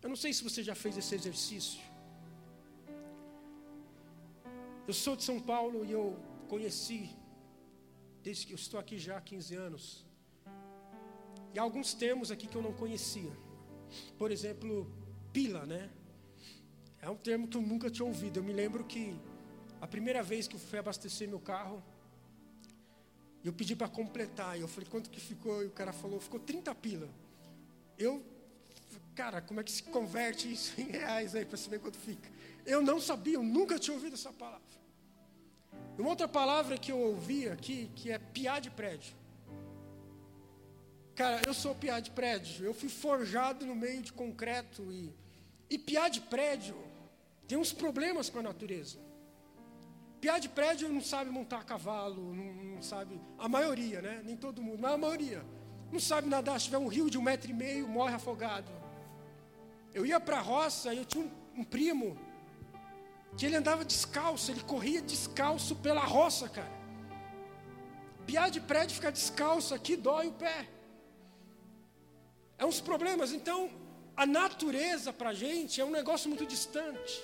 Eu 0.00 0.08
não 0.08 0.16
sei 0.16 0.32
se 0.32 0.42
você 0.42 0.62
já 0.62 0.74
fez 0.74 0.96
esse 0.96 1.14
exercício. 1.14 1.82
Eu 4.88 4.94
sou 4.94 5.14
de 5.14 5.22
São 5.22 5.38
Paulo 5.38 5.84
e 5.84 5.92
eu 5.92 6.31
conheci, 6.52 7.08
desde 8.22 8.46
que 8.46 8.52
eu 8.52 8.60
estou 8.64 8.78
aqui 8.78 8.98
já 8.98 9.16
há 9.16 9.20
15 9.22 9.54
anos. 9.54 9.84
E 11.54 11.58
há 11.58 11.62
alguns 11.62 11.94
termos 11.94 12.30
aqui 12.30 12.46
que 12.46 12.54
eu 12.54 12.64
não 12.66 12.74
conhecia. 12.74 13.32
Por 14.18 14.30
exemplo, 14.30 14.72
pila, 15.32 15.64
né? 15.64 15.90
É 17.00 17.08
um 17.08 17.16
termo 17.16 17.48
que 17.48 17.56
eu 17.56 17.62
nunca 17.62 17.88
tinha 17.90 18.06
ouvido. 18.06 18.38
Eu 18.38 18.44
me 18.44 18.52
lembro 18.52 18.84
que 18.84 19.18
a 19.80 19.86
primeira 19.86 20.22
vez 20.22 20.46
que 20.46 20.56
eu 20.56 20.60
fui 20.60 20.78
abastecer 20.78 21.26
meu 21.26 21.40
carro, 21.40 21.82
eu 23.42 23.52
pedi 23.54 23.74
para 23.74 23.88
completar. 23.88 24.58
E 24.58 24.60
eu 24.60 24.68
falei, 24.68 24.88
quanto 24.90 25.08
que 25.08 25.20
ficou? 25.20 25.62
E 25.62 25.68
o 25.68 25.70
cara 25.70 25.92
falou, 26.02 26.20
ficou 26.20 26.38
30 26.38 26.74
pila. 26.74 27.08
Eu, 27.96 28.22
cara, 29.14 29.40
como 29.40 29.58
é 29.58 29.64
que 29.64 29.72
se 29.72 29.84
converte 29.84 30.52
isso 30.52 30.78
em 30.78 30.84
reais 30.84 31.34
aí 31.34 31.46
para 31.46 31.56
saber 31.56 31.80
quanto 31.80 31.96
fica? 31.96 32.28
Eu 32.66 32.82
não 32.82 33.00
sabia, 33.00 33.36
eu 33.36 33.42
nunca 33.42 33.78
tinha 33.78 33.94
ouvido 33.94 34.14
essa 34.20 34.32
palavra. 34.34 34.81
Uma 35.98 36.08
outra 36.08 36.26
palavra 36.26 36.78
que 36.78 36.90
eu 36.90 36.98
ouvi 36.98 37.48
aqui, 37.48 37.90
que 37.94 38.10
é 38.10 38.18
piar 38.18 38.60
de 38.60 38.70
prédio. 38.70 39.14
Cara, 41.14 41.42
eu 41.46 41.52
sou 41.52 41.74
piar 41.74 42.00
de 42.00 42.10
prédio. 42.10 42.64
Eu 42.64 42.72
fui 42.72 42.88
forjado 42.88 43.66
no 43.66 43.74
meio 43.74 44.02
de 44.02 44.12
concreto 44.12 44.90
e, 44.90 45.14
e 45.68 45.78
piar 45.78 46.08
de 46.08 46.20
prédio 46.20 46.74
tem 47.46 47.58
uns 47.58 47.72
problemas 47.72 48.30
com 48.30 48.38
a 48.38 48.42
natureza. 48.42 48.98
Piar 50.20 50.40
de 50.40 50.48
prédio 50.48 50.88
não 50.88 51.02
sabe 51.02 51.30
montar 51.30 51.64
cavalo, 51.64 52.32
não, 52.34 52.54
não, 52.54 52.82
sabe. 52.82 53.20
A 53.38 53.48
maioria, 53.48 54.00
né? 54.00 54.22
Nem 54.24 54.36
todo 54.36 54.62
mundo, 54.62 54.78
mas 54.80 54.92
a 54.92 54.96
maioria. 54.96 55.44
Não 55.90 56.00
sabe 56.00 56.28
nadar. 56.28 56.58
Se 56.58 56.66
tiver 56.66 56.78
um 56.78 56.86
rio 56.86 57.10
de 57.10 57.18
um 57.18 57.22
metro 57.22 57.50
e 57.50 57.54
meio, 57.54 57.86
morre 57.86 58.14
afogado. 58.14 58.70
Eu 59.92 60.06
ia 60.06 60.18
para 60.18 60.38
a 60.38 60.40
roça 60.40 60.94
e 60.94 60.98
eu 60.98 61.04
tinha 61.04 61.24
um, 61.24 61.60
um 61.60 61.64
primo 61.64 62.16
que 63.36 63.46
ele 63.46 63.56
andava 63.56 63.84
descalço, 63.84 64.50
ele 64.50 64.62
corria 64.62 65.00
descalço 65.00 65.76
pela 65.76 66.04
roça, 66.04 66.48
cara. 66.48 66.82
Piar 68.26 68.50
de 68.50 68.60
prédio 68.60 68.94
ficar 68.94 69.10
descalço 69.10 69.74
aqui 69.74 69.96
dói 69.96 70.28
o 70.28 70.32
pé. 70.32 70.68
É 72.58 72.64
uns 72.64 72.80
problemas. 72.80 73.32
Então, 73.32 73.70
a 74.16 74.24
natureza 74.26 75.12
para 75.12 75.30
a 75.30 75.34
gente 75.34 75.80
é 75.80 75.84
um 75.84 75.90
negócio 75.90 76.28
muito 76.28 76.46
distante. 76.46 77.22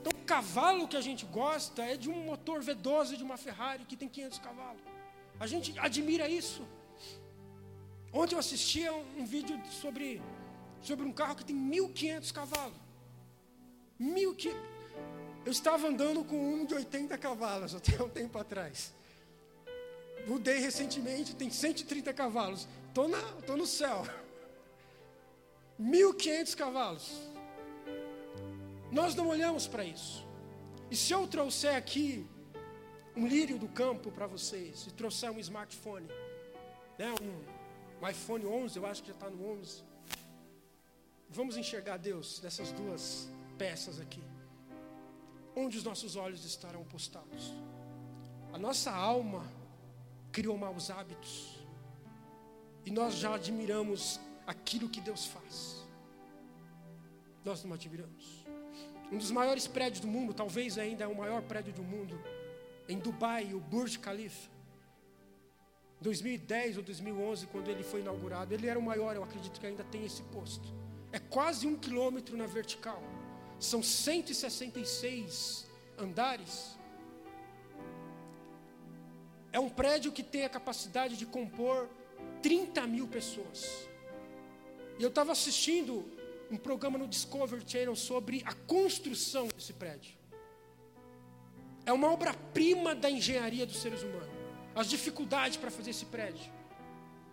Então, 0.00 0.12
o 0.12 0.24
cavalo 0.24 0.88
que 0.88 0.96
a 0.96 1.00
gente 1.00 1.24
gosta 1.26 1.84
é 1.84 1.96
de 1.96 2.08
um 2.10 2.24
motor 2.24 2.60
V12 2.60 3.16
de 3.16 3.22
uma 3.22 3.36
Ferrari 3.36 3.84
que 3.84 3.96
tem 3.96 4.08
500 4.08 4.38
cavalos. 4.38 4.82
A 5.38 5.46
gente 5.46 5.78
admira 5.78 6.28
isso. 6.28 6.66
Ontem 8.12 8.34
eu 8.34 8.38
assistia 8.40 8.92
um, 8.92 9.20
um 9.20 9.24
vídeo 9.24 9.60
sobre, 9.70 10.20
sobre 10.82 11.06
um 11.06 11.12
carro 11.12 11.36
que 11.36 11.44
tem 11.44 11.54
1.500 11.54 12.32
cavalos. 12.32 12.76
1.500. 14.00 14.79
Eu 15.44 15.52
estava 15.52 15.88
andando 15.88 16.22
com 16.22 16.36
um 16.36 16.64
de 16.66 16.74
80 16.74 17.16
cavalos 17.16 17.74
até 17.74 18.02
um 18.02 18.08
tempo 18.08 18.38
atrás. 18.38 18.92
Mudei 20.26 20.58
recentemente, 20.58 21.34
tem 21.34 21.50
130 21.50 22.12
cavalos. 22.12 22.68
Estou 22.88 23.10
tô 23.46 23.56
no 23.56 23.66
céu. 23.66 24.06
1.500 25.80 26.54
cavalos. 26.54 27.12
Nós 28.92 29.14
não 29.14 29.28
olhamos 29.28 29.66
para 29.66 29.84
isso. 29.84 30.26
E 30.90 30.96
se 30.96 31.12
eu 31.12 31.26
trouxer 31.26 31.74
aqui 31.74 32.26
um 33.16 33.26
lírio 33.26 33.58
do 33.58 33.68
campo 33.68 34.10
para 34.10 34.26
vocês, 34.26 34.86
e 34.86 34.90
trouxer 34.90 35.30
um 35.30 35.38
smartphone, 35.38 36.06
né, 36.98 37.14
um, 37.20 38.04
um 38.04 38.08
iPhone 38.08 38.44
11, 38.44 38.76
eu 38.76 38.86
acho 38.86 39.02
que 39.02 39.08
já 39.08 39.14
está 39.14 39.30
no 39.30 39.52
11, 39.52 39.82
vamos 41.28 41.56
enxergar 41.56 41.96
Deus 41.96 42.40
nessas 42.42 42.72
duas 42.72 43.28
peças 43.56 44.00
aqui. 44.00 44.22
Onde 45.54 45.78
os 45.78 45.84
nossos 45.84 46.16
olhos 46.16 46.44
estarão 46.44 46.84
postados? 46.84 47.52
A 48.52 48.58
nossa 48.58 48.90
alma 48.90 49.44
criou 50.32 50.56
maus 50.56 50.90
hábitos, 50.90 51.58
e 52.84 52.90
nós 52.90 53.14
já 53.14 53.34
admiramos 53.34 54.20
aquilo 54.46 54.88
que 54.88 55.00
Deus 55.00 55.26
faz. 55.26 55.84
Nós 57.44 57.64
não 57.64 57.72
admiramos. 57.72 58.44
Um 59.12 59.18
dos 59.18 59.30
maiores 59.30 59.66
prédios 59.66 60.00
do 60.00 60.06
mundo, 60.06 60.32
talvez 60.32 60.78
ainda 60.78 61.04
é 61.04 61.06
o 61.06 61.16
maior 61.16 61.42
prédio 61.42 61.72
do 61.72 61.82
mundo, 61.82 62.20
em 62.88 62.98
Dubai, 62.98 63.52
o 63.54 63.60
Burj 63.60 63.98
Khalifa. 63.98 64.50
2010 66.00 66.78
ou 66.78 66.82
2011, 66.82 67.46
quando 67.48 67.68
ele 67.68 67.82
foi 67.82 68.00
inaugurado, 68.00 68.54
ele 68.54 68.66
era 68.66 68.78
o 68.78 68.82
maior, 68.82 69.14
eu 69.14 69.22
acredito 69.22 69.60
que 69.60 69.66
ainda 69.66 69.84
tem 69.84 70.04
esse 70.04 70.22
posto. 70.24 70.72
É 71.12 71.18
quase 71.18 71.66
um 71.66 71.76
quilômetro 71.76 72.36
na 72.36 72.46
vertical. 72.46 73.02
São 73.60 73.82
166 73.82 75.66
andares. 75.98 76.78
É 79.52 79.60
um 79.60 79.68
prédio 79.68 80.10
que 80.10 80.22
tem 80.22 80.44
a 80.44 80.48
capacidade 80.48 81.16
de 81.16 81.26
compor 81.26 81.88
30 82.40 82.86
mil 82.86 83.06
pessoas. 83.06 83.86
E 84.98 85.02
eu 85.02 85.10
estava 85.10 85.32
assistindo 85.32 86.10
um 86.50 86.56
programa 86.56 86.98
no 86.98 87.06
Discovery 87.06 87.62
Channel 87.66 87.94
sobre 87.94 88.42
a 88.46 88.54
construção 88.54 89.46
desse 89.48 89.74
prédio. 89.74 90.14
É 91.84 91.92
uma 91.92 92.10
obra-prima 92.10 92.94
da 92.94 93.10
engenharia 93.10 93.66
dos 93.66 93.76
seres 93.76 94.02
humanos. 94.02 94.28
As 94.74 94.88
dificuldades 94.88 95.58
para 95.58 95.70
fazer 95.70 95.90
esse 95.90 96.06
prédio. 96.06 96.50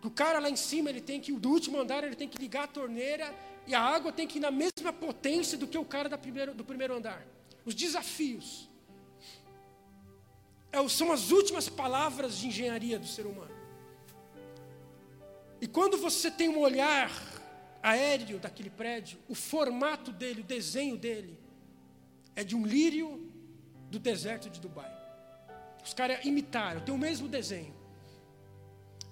O 0.04 0.12
cara 0.12 0.40
lá 0.40 0.50
em 0.50 0.56
cima, 0.56 0.90
ele 0.90 1.02
tem 1.02 1.20
que, 1.20 1.32
do 1.32 1.50
último 1.50 1.80
andar, 1.80 2.04
ele 2.04 2.16
tem 2.16 2.28
que 2.28 2.38
ligar 2.38 2.66
a 2.66 2.68
torneira 2.68 3.34
e 3.68 3.76
a 3.76 3.82
água 3.82 4.14
tem 4.14 4.26
que 4.26 4.38
ir 4.38 4.42
na 4.42 4.50
mesma 4.50 4.94
potência 4.94 5.58
do 5.58 5.68
que 5.68 5.78
o 5.78 5.84
cara 5.84 6.08
da 6.08 6.18
primeiro, 6.18 6.54
do 6.54 6.64
primeiro 6.64 6.96
andar. 6.96 7.28
Os 7.66 7.76
desafios. 7.76 8.70
É, 10.72 10.88
são 10.88 11.12
as 11.12 11.32
últimas 11.32 11.68
palavras 11.68 12.38
de 12.38 12.48
engenharia 12.48 12.98
do 12.98 13.06
ser 13.06 13.26
humano. 13.26 13.56
E 15.60 15.68
quando 15.68 15.98
você 15.98 16.32
tem 16.32 16.48
um 16.48 16.60
olhar 16.60 17.12
aéreo 17.84 18.40
daquele 18.40 18.70
prédio, 18.70 19.20
o 19.28 19.36
formato 19.36 20.14
dele, 20.14 20.42
o 20.42 20.46
desenho 20.46 20.98
dele, 20.98 21.38
é 22.38 22.46
de 22.46 22.56
um 22.56 22.66
lírio 22.66 23.30
do 23.92 24.00
deserto 24.00 24.50
de 24.50 24.62
Dubai. 24.62 24.96
Os 25.84 25.94
caras 25.94 26.24
imitaram, 26.24 26.82
tem 26.82 26.96
o 26.96 26.98
mesmo 26.98 27.28
desenho. 27.28 27.76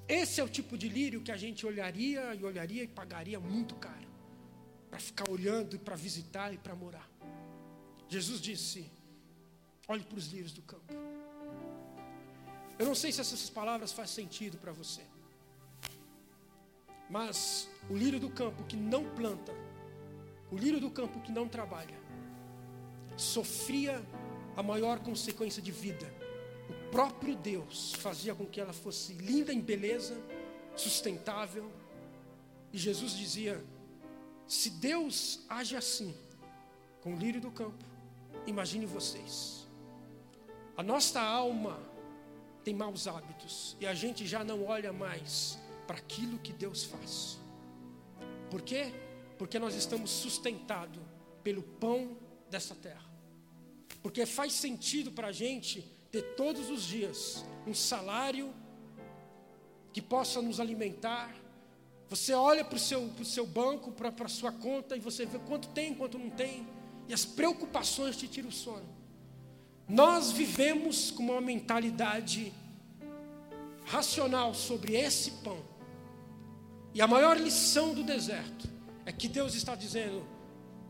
Esse 0.08 0.40
é 0.40 0.44
o 0.44 0.48
tipo 0.48 0.78
de 0.78 0.88
lírio 0.88 1.22
que 1.22 1.32
a 1.32 1.38
gente 1.38 1.66
olharia 1.66 2.34
e 2.36 2.46
olharia 2.46 2.84
e 2.84 2.88
pagaria 2.88 3.40
muito 3.40 3.76
caro 3.76 4.15
para 4.96 5.00
ficar 5.02 5.30
olhando 5.30 5.76
e 5.76 5.80
para 5.80 5.94
visitar 5.94 6.54
e 6.54 6.58
para 6.58 6.74
morar. 6.74 7.06
Jesus 8.08 8.40
disse: 8.40 8.90
olhe 9.90 10.04
para 10.06 10.18
os 10.18 10.28
lírios 10.28 10.54
do 10.54 10.62
campo. 10.62 10.94
Eu 12.80 12.86
não 12.86 12.96
sei 12.96 13.12
se 13.12 13.20
essas 13.20 13.50
palavras 13.50 13.92
fazem 13.92 14.24
sentido 14.24 14.58
para 14.58 14.72
você, 14.72 15.02
mas 17.10 17.70
o 17.90 17.96
lírio 17.96 18.22
do 18.22 18.30
campo 18.30 18.64
que 18.64 18.78
não 18.78 19.04
planta, 19.16 19.52
o 20.50 20.58
lírio 20.58 20.80
do 20.80 20.90
campo 20.90 21.20
que 21.20 21.32
não 21.32 21.46
trabalha, 21.46 22.00
sofria 23.18 24.02
a 24.56 24.64
maior 24.64 25.00
consequência 25.00 25.62
de 25.62 25.74
vida 25.74 26.10
o 26.70 26.90
próprio 26.90 27.36
Deus 27.36 27.94
fazia 27.96 28.34
com 28.34 28.46
que 28.46 28.62
ela 28.62 28.74
fosse 28.74 29.14
linda 29.14 29.54
em 29.54 29.60
beleza, 29.60 30.18
sustentável. 30.76 31.70
E 32.72 32.78
Jesus 32.78 33.12
dizia: 33.12 33.64
se 34.48 34.70
Deus 34.70 35.42
age 35.50 35.76
assim 35.76 36.16
com 37.02 37.14
o 37.14 37.18
lírio 37.18 37.42
do 37.42 37.52
campo, 37.52 37.84
imagine 38.46 38.86
vocês. 38.86 39.68
A 40.78 40.84
nossa 40.84 41.22
alma 41.22 41.80
tem 42.64 42.74
maus 42.74 43.08
hábitos 43.08 43.78
e 43.80 43.86
a 43.86 43.94
gente 43.94 44.26
já 44.26 44.44
não 44.44 44.66
olha 44.66 44.92
mais 44.92 45.58
para 45.86 45.98
aquilo 45.98 46.40
que 46.40 46.52
Deus 46.52 46.84
faz. 46.84 47.40
Por 48.50 48.62
quê? 48.62 48.94
Porque 49.38 49.60
nós 49.60 49.76
estamos 49.76 50.10
sustentados 50.10 51.02
pelo 51.44 51.62
pão 51.62 52.18
dessa 52.50 52.74
terra. 52.76 53.06
Porque 54.02 54.26
faz 54.26 54.54
sentido 54.54 55.12
para 55.12 55.28
a 55.28 55.32
gente 55.32 55.82
ter 56.12 56.36
todos 56.36 56.70
os 56.70 56.84
dias 56.84 57.46
um 57.68 57.74
salário 57.74 58.54
que 59.92 60.02
possa 60.02 60.42
nos 60.42 60.60
alimentar. 60.60 61.36
Você 62.10 62.34
olha 62.34 62.64
para 62.64 62.76
o 62.76 62.80
seu, 62.80 63.12
seu 63.24 63.46
banco, 63.46 63.92
para 63.92 64.14
a 64.26 64.30
sua 64.30 64.52
conta, 64.52 64.96
e 64.96 65.00
você 65.00 65.26
vê 65.26 65.40
quanto 65.40 65.70
tem, 65.70 65.94
quanto 65.94 66.20
não 66.20 66.30
tem, 66.30 66.68
e 67.08 67.14
as 67.14 67.26
preocupações 67.26 68.16
te 68.16 68.28
tiram 68.28 68.50
o 68.50 68.52
sono. 68.52 68.88
Nós 69.88 70.32
vivemos 70.32 71.12
com 71.12 71.24
uma 71.24 71.42
mentalidade 71.42 72.54
racional 73.86 74.54
sobre 74.54 74.96
esse 74.96 75.32
pão. 75.32 75.60
E 76.94 77.02
a 77.02 77.08
maior 77.08 77.38
lição 77.38 77.94
do 77.94 78.04
deserto 78.04 78.68
é 79.06 79.12
que 79.12 79.28
Deus 79.28 79.54
está 79.54 79.76
dizendo: 79.76 80.26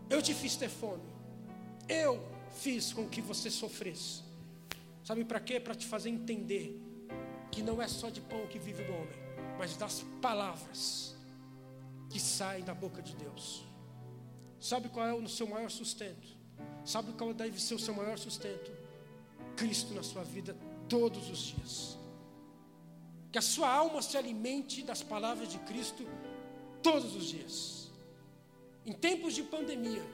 Eu 0.10 0.22
te 0.22 0.34
fiz 0.34 0.56
ter 0.56 0.70
fome, 0.70 1.04
eu 1.90 2.22
fiz 2.52 2.94
com 2.94 3.08
que 3.08 3.22
você 3.22 3.50
sofresse, 3.50 4.26
Sabe 5.06 5.24
para 5.24 5.40
quê? 5.40 5.60
Para 5.60 5.76
te 5.76 5.86
fazer 5.86 6.10
entender 6.10 6.82
que 7.52 7.62
não 7.62 7.80
é 7.80 7.88
só 7.88 8.10
de 8.10 8.20
pão 8.22 8.48
que 8.48 8.58
vive 8.58 8.82
o 8.82 8.92
homem, 8.92 9.25
mas 9.58 9.76
das 9.78 10.04
palavras 10.22 11.16
que 12.10 12.20
saem 12.20 12.64
da 12.64 12.74
boca 12.74 13.02
de 13.02 13.16
Deus. 13.16 13.64
Sabe 14.60 14.90
qual 14.90 15.06
é 15.08 15.14
o 15.14 15.28
seu 15.28 15.48
maior 15.48 15.70
sustento? 15.70 16.28
Sabe 16.84 17.14
qual 17.14 17.34
deve 17.34 17.60
ser 17.62 17.76
o 17.76 17.80
seu 17.80 17.94
maior 17.94 18.18
sustento? 18.18 18.72
Cristo 19.56 19.94
na 19.94 20.04
sua 20.04 20.24
vida 20.24 20.56
todos 20.88 21.30
os 21.30 21.40
dias. 21.40 21.98
Que 23.32 23.38
a 23.38 23.42
sua 23.42 23.70
alma 23.70 24.02
se 24.02 24.18
alimente 24.18 24.84
das 24.84 25.04
palavras 25.04 25.50
de 25.50 25.60
Cristo 25.60 26.06
todos 26.82 27.16
os 27.16 27.26
dias. 27.26 27.92
Em 28.86 28.94
tempos 28.94 29.34
de 29.34 29.44
pandemia, 29.44 30.06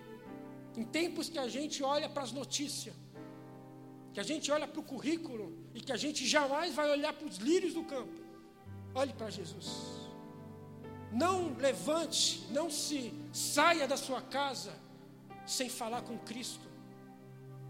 em 0.76 0.84
tempos 0.84 1.30
que 1.30 1.38
a 1.38 1.48
gente 1.48 1.84
olha 1.84 2.08
para 2.10 2.24
as 2.24 2.32
notícias, 2.32 2.96
que 4.14 4.20
a 4.20 4.24
gente 4.24 4.52
olha 4.52 4.68
para 4.68 4.80
o 4.80 4.84
currículo 4.84 5.46
e 5.74 5.82
que 5.82 5.92
a 5.92 5.98
gente 5.98 6.26
jamais 6.26 6.74
vai 6.74 6.90
olhar 6.90 7.14
para 7.14 7.28
os 7.28 7.38
lírios 7.38 7.74
do 7.74 7.84
campo. 7.84 8.21
Olhe 8.94 9.14
para 9.14 9.30
Jesus. 9.30 9.68
Não 11.12 11.54
levante, 11.58 12.46
não 12.52 12.70
se 12.70 13.14
saia 13.34 13.88
da 13.88 13.98
sua 13.98 14.22
casa 14.22 14.74
sem 15.46 15.70
falar 15.70 16.02
com 16.04 16.18
Cristo, 16.20 16.66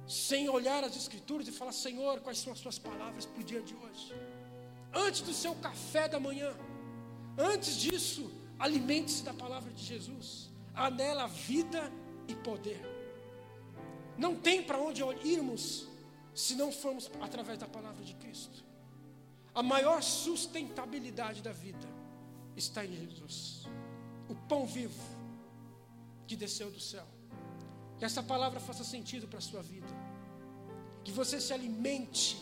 sem 0.07 0.49
olhar 0.49 0.83
as 0.83 0.95
Escrituras 0.95 1.47
e 1.47 1.51
falar: 1.51 1.71
Senhor, 1.71 2.19
quais 2.19 2.39
são 2.39 2.53
as 2.53 2.59
suas 2.59 2.77
palavras 2.77 3.25
para 3.25 3.41
o 3.41 3.43
dia 3.43 3.61
de 3.61 3.75
hoje? 3.75 4.13
Antes 4.93 5.21
do 5.21 5.33
seu 5.33 5.55
café 5.55 6.07
da 6.07 6.19
manhã, 6.19 6.53
antes 7.37 7.75
disso, 7.75 8.29
alimente-se 8.59 9.23
da 9.23 9.33
palavra 9.33 9.71
de 9.71 9.83
Jesus. 9.83 10.49
Há 10.73 10.89
nela 10.89 11.27
vida 11.27 11.91
e 12.27 12.35
poder. 12.35 12.81
Não 14.17 14.35
tem 14.35 14.61
para 14.61 14.77
onde 14.77 15.01
irmos 15.23 15.87
se 16.33 16.55
não 16.55 16.71
formos 16.71 17.09
através 17.19 17.57
da 17.57 17.67
palavra 17.67 18.03
de 18.03 18.13
Cristo. 18.15 18.63
A 19.53 19.61
maior 19.61 20.01
sustentabilidade 20.01 21.41
da 21.41 21.51
vida 21.51 21.87
está 22.55 22.85
em 22.85 22.93
Jesus, 22.93 23.65
o 24.29 24.35
pão 24.35 24.65
vivo 24.65 25.03
que 26.27 26.35
desceu 26.35 26.71
do 26.71 26.79
céu. 26.79 27.05
Que 27.97 28.05
essa 28.05 28.23
palavra 28.23 28.59
faça 28.59 28.83
sentido 28.83 29.27
para 29.27 29.39
a 29.39 29.41
sua 29.41 29.61
vida, 29.61 29.87
que 31.03 31.11
você 31.11 31.39
se 31.39 31.53
alimente, 31.53 32.37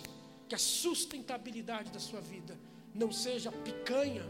que 0.47 0.55
a 0.55 0.57
sustentabilidade 0.57 1.91
da 1.91 1.99
sua 1.99 2.21
vida 2.21 2.57
não 2.93 3.11
seja 3.11 3.51
picanha, 3.51 4.25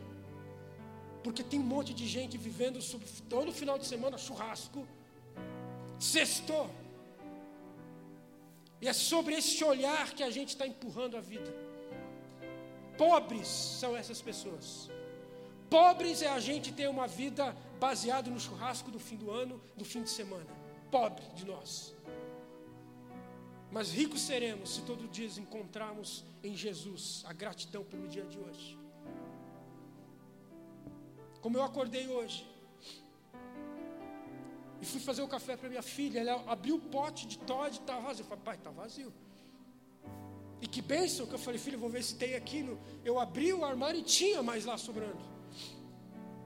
porque 1.24 1.44
tem 1.44 1.60
um 1.60 1.64
monte 1.64 1.94
de 1.94 2.08
gente 2.08 2.38
vivendo 2.38 2.80
todo 3.28 3.52
final 3.52 3.78
de 3.78 3.86
semana 3.86 4.18
churrasco, 4.18 4.88
sextou 6.00 6.70
e 8.82 8.88
é 8.88 8.94
sobre 8.94 9.36
esse 9.36 9.64
olhar 9.64 10.14
que 10.14 10.24
a 10.24 10.30
gente 10.30 10.50
está 10.50 10.66
empurrando 10.66 11.18
a 11.18 11.20
vida. 11.20 11.69
Pobres 13.00 13.48
são 13.48 13.96
essas 13.96 14.22
pessoas. 14.22 14.90
Pobres 15.70 16.22
é 16.22 16.28
a 16.28 16.40
gente 16.40 16.74
ter 16.74 16.90
uma 16.90 17.08
vida 17.08 17.56
baseada 17.80 18.30
no 18.30 18.40
churrasco 18.46 18.92
do 18.92 19.00
fim 19.00 19.16
do 19.16 19.32
ano, 19.32 19.62
do 19.78 19.86
fim 19.86 20.04
de 20.04 20.10
semana. 20.10 20.52
Pobre 20.92 21.24
de 21.34 21.46
nós. 21.46 21.96
Mas 23.72 23.92
ricos 23.92 24.22
seremos 24.22 24.76
se 24.76 24.82
todo 24.82 25.08
dia 25.08 25.30
encontrarmos 25.40 26.26
em 26.44 26.58
Jesus 26.58 27.24
a 27.26 27.32
gratidão 27.32 27.86
pelo 27.86 28.06
dia 28.08 28.26
de 28.26 28.38
hoje. 28.38 28.78
Como 31.40 31.58
eu 31.58 31.64
acordei 31.64 32.06
hoje, 32.10 32.46
e 34.82 34.86
fui 34.86 35.00
fazer 35.00 35.22
o 35.22 35.28
café 35.28 35.56
para 35.56 35.70
minha 35.70 35.82
filha. 35.82 36.20
Ela 36.20 36.44
abriu 36.52 36.76
o 36.76 36.80
pote 36.80 37.28
de 37.28 37.38
Todd 37.40 37.78
estava 37.78 38.02
vazio. 38.02 38.24
Eu 38.24 38.28
falei, 38.28 38.44
pai, 38.44 38.56
está 38.56 38.72
vazio. 38.72 39.14
E 40.62 40.68
que 40.68 40.82
bênção 40.82 41.26
que 41.26 41.34
eu 41.34 41.40
falei, 41.40 41.60
filho, 41.60 41.80
vou 41.80 41.90
ver 41.90 42.04
se 42.04 42.16
tem 42.16 42.36
aqui. 42.36 42.62
No... 42.64 42.78
Eu 43.04 43.20
abri 43.20 43.54
o 43.54 43.64
armário 43.64 44.00
e 44.00 44.04
tinha 44.04 44.44
mais 44.44 44.66
lá 44.66 44.78
sobrando. 44.78 45.22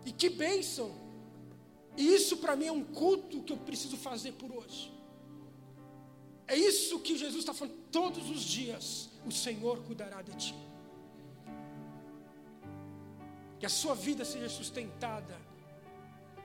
E 0.06 0.12
que 0.12 0.30
bênção. 0.30 0.94
E 1.98 2.14
isso 2.14 2.38
para 2.38 2.56
mim 2.56 2.68
é 2.68 2.72
um 2.72 2.84
culto 2.84 3.42
que 3.42 3.54
eu 3.54 3.58
preciso 3.58 3.98
fazer 3.98 4.34
por 4.34 4.52
hoje. 4.52 4.92
É 6.48 6.56
isso 6.56 7.00
que 7.00 7.18
Jesus 7.18 7.40
está 7.40 7.54
falando. 7.54 7.78
Todos 7.92 8.30
os 8.30 8.42
dias 8.42 9.10
o 9.26 9.32
Senhor 9.32 9.80
cuidará 9.84 10.22
de 10.22 10.36
ti. 10.36 10.56
Que 13.60 13.66
a 13.66 13.70
sua 13.70 13.96
vida 13.96 14.26
seja 14.26 14.50
sustentada 14.50 15.40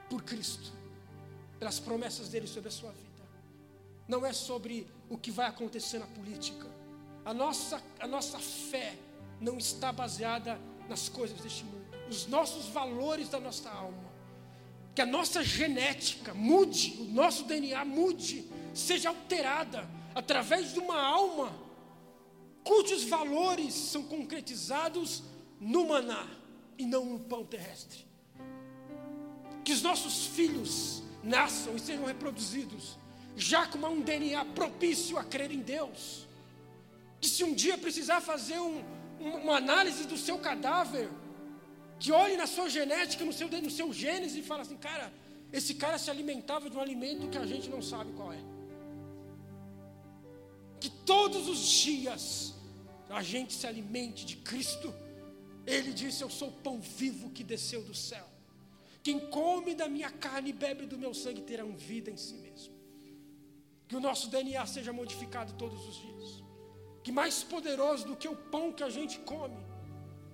por 0.09 0.23
Cristo 0.23 0.73
pelas 1.59 1.81
promessas 1.81 2.29
dele 2.29 2.47
sobre 2.47 2.69
a 2.69 2.73
sua 2.73 2.93
vida. 2.93 3.09
Não 4.07 4.25
é 4.25 4.33
sobre 4.33 4.87
o 5.09 5.19
que 5.19 5.31
vai 5.31 5.47
acontecer 5.47 5.99
na 5.99 6.07
política. 6.07 6.78
A 7.29 7.35
nossa, 7.35 7.83
a 8.01 8.07
nossa 8.07 8.39
fé 8.39 8.97
não 9.39 9.59
está 9.59 9.93
baseada 9.93 10.59
nas 10.89 11.11
coisas 11.11 11.39
deste 11.39 11.63
mundo. 11.63 11.85
Os 12.09 12.27
nossos 12.27 12.69
valores 12.69 13.29
da 13.29 13.39
nossa 13.39 13.69
alma. 13.69 14.09
que 14.95 15.03
a 15.03 15.07
nossa 15.07 15.45
genética 15.45 16.33
mude, 16.33 16.97
o 17.01 17.05
nosso 17.05 17.45
DNA 17.45 17.85
mude, 17.85 18.51
seja 18.73 19.11
alterada 19.11 19.87
através 20.15 20.73
de 20.73 20.79
uma 20.81 20.99
alma 20.99 21.53
cujos 22.65 23.05
valores 23.05 23.75
são 23.75 24.05
concretizados 24.05 25.23
no 25.61 25.87
maná 25.87 26.27
e 26.79 26.87
não 26.87 27.05
no 27.05 27.21
pão 27.21 27.45
terrestre. 27.45 28.07
Que 29.63 29.73
os 29.73 29.83
nossos 29.83 30.29
filhos 30.29 31.03
nasçam 31.23 31.77
e 31.77 31.79
sejam 31.79 32.07
reproduzidos 32.07 32.97
já 33.37 33.67
com 33.67 33.79
um 33.87 34.01
DNA 34.01 34.47
propício 34.47 35.19
a 35.19 35.25
crer 35.25 35.53
em 35.53 35.61
Deus. 35.61 36.28
Que 37.21 37.29
se 37.29 37.43
um 37.45 37.55
dia 37.55 37.77
precisar 37.77 38.21
fazer 38.21 38.59
um, 38.61 38.83
uma 39.43 39.57
análise 39.57 40.05
do 40.07 40.17
seu 40.17 40.39
cadáver, 40.39 41.09
que 41.99 42.13
olhe 42.13 42.37
na 42.37 42.47
sua 42.47 42.69
genética, 42.69 43.25
no 43.25 43.33
seu, 43.33 43.49
no 43.49 43.71
seu 43.71 43.93
gênese 43.93 44.41
e 44.41 44.43
fala 44.43 44.63
assim, 44.63 44.77
cara, 44.77 45.13
esse 45.53 45.75
cara 45.75 45.99
se 45.99 46.11
alimentava 46.11 46.69
de 46.71 46.77
um 46.77 46.81
alimento 46.81 47.29
que 47.29 47.39
a 47.39 47.47
gente 47.47 47.69
não 47.69 47.83
sabe 47.83 48.13
qual 48.13 48.33
é. 48.33 48.43
Que 50.81 50.91
todos 50.91 51.49
os 51.49 51.59
dias 51.59 52.55
a 53.11 53.23
gente 53.23 53.53
se 53.55 53.67
alimente 53.67 54.25
de 54.25 54.37
Cristo. 54.37 54.95
Ele 55.67 55.93
disse: 55.93 56.23
Eu 56.23 56.31
sou 56.31 56.49
o 56.49 56.53
pão 56.53 56.81
vivo 56.81 57.31
que 57.31 57.43
desceu 57.43 57.83
do 57.83 57.95
céu. 57.95 58.27
Quem 59.03 59.19
come 59.19 59.75
da 59.75 59.89
minha 59.89 60.11
carne 60.11 60.51
e 60.51 60.53
bebe 60.53 60.87
do 60.87 60.99
meu 60.99 61.15
sangue 61.15 61.41
terá 61.43 61.65
vida 61.65 62.11
em 62.11 62.17
si 62.17 62.35
mesmo. 62.35 62.75
Que 63.87 63.97
o 63.97 64.01
nosso 64.01 64.29
DNA 64.29 64.65
seja 64.67 64.93
modificado 64.93 65.55
todos 65.55 65.87
os 65.89 65.97
dias. 65.97 66.48
Que 67.09 67.13
mais 67.13 67.43
poderoso 67.43 68.05
do 68.09 68.15
que 68.15 68.29
o 68.29 68.37
pão 68.37 68.71
que 68.71 68.85
a 68.85 68.91
gente 68.91 69.19
come, 69.21 69.57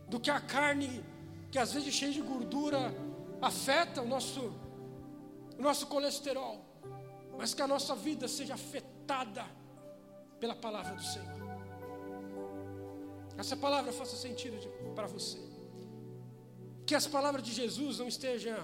do 0.09 0.18
que 0.18 0.29
a 0.29 0.41
carne 0.41 1.05
que 1.49 1.57
às 1.57 1.72
vezes 1.72 1.95
cheia 1.95 2.11
de 2.11 2.20
gordura 2.20 2.93
afeta 3.41 4.03
o 4.03 4.09
nosso, 4.09 4.53
o 5.57 5.62
nosso 5.62 5.87
colesterol, 5.87 6.59
mas 7.39 7.55
que 7.55 7.62
a 7.62 7.68
nossa 7.68 7.95
vida 7.95 8.27
seja 8.27 8.55
afetada 8.55 9.47
pela 10.41 10.57
palavra 10.57 10.97
do 10.97 11.05
Senhor. 11.05 11.39
Essa 13.39 13.57
palavra 13.57 13.93
faça 13.93 14.16
sentido 14.16 14.57
para 14.97 15.07
você. 15.07 15.39
Que 16.85 16.97
as 16.97 17.07
palavras 17.07 17.45
de 17.45 17.53
Jesus 17.53 18.01
não 18.01 18.09
estejam 18.09 18.59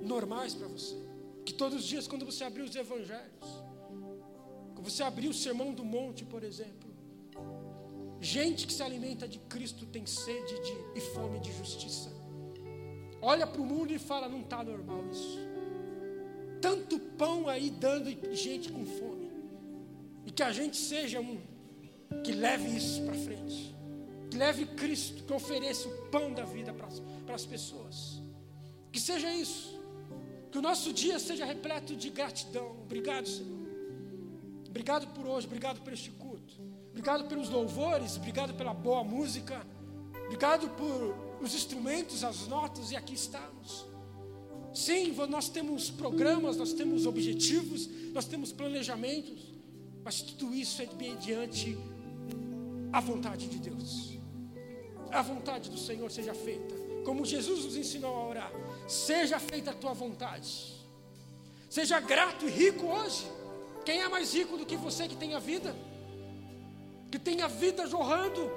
normais 0.00 0.52
para 0.52 0.66
você. 0.66 0.96
Que 1.46 1.54
todos 1.54 1.78
os 1.78 1.84
dias, 1.84 2.08
quando 2.08 2.26
você 2.26 2.42
abrir 2.42 2.62
os 2.62 2.74
evangelhos, 2.74 3.48
quando 4.74 4.82
você 4.82 5.04
abrir 5.04 5.28
o 5.28 5.32
sermão 5.32 5.72
do 5.72 5.84
monte, 5.84 6.24
por 6.24 6.42
exemplo, 6.42 6.89
Gente 8.20 8.66
que 8.66 8.72
se 8.72 8.82
alimenta 8.82 9.26
de 9.26 9.38
Cristo 9.38 9.86
tem 9.86 10.04
sede 10.04 10.54
de, 10.60 10.98
e 10.98 11.00
fome 11.00 11.40
de 11.40 11.52
justiça. 11.56 12.12
Olha 13.22 13.46
para 13.46 13.60
o 13.60 13.66
mundo 13.66 13.92
e 13.92 13.98
fala: 13.98 14.28
não 14.28 14.40
está 14.40 14.62
normal 14.62 15.06
isso. 15.10 15.38
Tanto 16.60 16.98
pão 16.98 17.48
aí 17.48 17.70
dando 17.70 18.10
gente 18.34 18.70
com 18.70 18.84
fome. 18.84 19.30
E 20.26 20.30
que 20.30 20.42
a 20.42 20.52
gente 20.52 20.76
seja 20.76 21.20
um 21.20 21.40
que 22.22 22.32
leve 22.32 22.76
isso 22.76 23.02
para 23.02 23.14
frente. 23.14 23.74
Que 24.30 24.36
leve 24.36 24.66
Cristo, 24.66 25.24
que 25.24 25.32
ofereça 25.32 25.88
o 25.88 26.08
pão 26.08 26.32
da 26.32 26.44
vida 26.44 26.72
para 26.72 27.34
as 27.34 27.46
pessoas. 27.46 28.22
Que 28.92 29.00
seja 29.00 29.32
isso. 29.32 29.80
Que 30.52 30.58
o 30.58 30.62
nosso 30.62 30.92
dia 30.92 31.18
seja 31.18 31.44
repleto 31.44 31.96
de 31.96 32.10
gratidão. 32.10 32.72
Obrigado, 32.82 33.26
Senhor. 33.26 33.60
Obrigado 34.68 35.06
por 35.14 35.26
hoje, 35.26 35.46
obrigado 35.46 35.80
por 35.80 35.92
este 35.92 36.10
culto. 36.12 36.29
Obrigado 37.00 37.24
pelos 37.28 37.48
louvores, 37.48 38.18
obrigado 38.18 38.52
pela 38.52 38.74
boa 38.74 39.02
música, 39.02 39.66
obrigado 40.26 40.68
por 40.76 41.16
os 41.40 41.54
instrumentos, 41.54 42.22
as 42.22 42.46
notas, 42.46 42.90
e 42.90 42.96
aqui 42.96 43.14
estamos. 43.14 43.86
Sim, 44.74 45.10
nós 45.30 45.48
temos 45.48 45.88
programas, 45.88 46.58
nós 46.58 46.74
temos 46.74 47.06
objetivos, 47.06 47.88
nós 48.12 48.26
temos 48.26 48.52
planejamentos, 48.52 49.40
mas 50.04 50.20
tudo 50.20 50.54
isso 50.54 50.82
é 50.82 50.88
mediante 50.98 51.74
a 52.92 53.00
vontade 53.00 53.48
de 53.48 53.58
Deus. 53.58 54.18
A 55.10 55.22
vontade 55.22 55.70
do 55.70 55.78
Senhor 55.78 56.10
seja 56.10 56.34
feita, 56.34 56.74
como 57.06 57.24
Jesus 57.24 57.64
nos 57.64 57.76
ensinou 57.76 58.14
a 58.14 58.26
orar. 58.28 58.52
Seja 58.86 59.40
feita 59.40 59.70
a 59.70 59.74
tua 59.74 59.94
vontade. 59.94 60.74
Seja 61.70 61.98
grato 61.98 62.46
e 62.46 62.50
rico 62.50 62.84
hoje. 62.88 63.26
Quem 63.86 64.02
é 64.02 64.08
mais 64.10 64.34
rico 64.34 64.58
do 64.58 64.66
que 64.66 64.76
você 64.76 65.08
que 65.08 65.16
tem 65.16 65.34
a 65.34 65.38
vida? 65.38 65.74
Que 67.10 67.18
tem 67.18 67.42
a 67.42 67.48
vida 67.48 67.86
jorrando, 67.86 68.50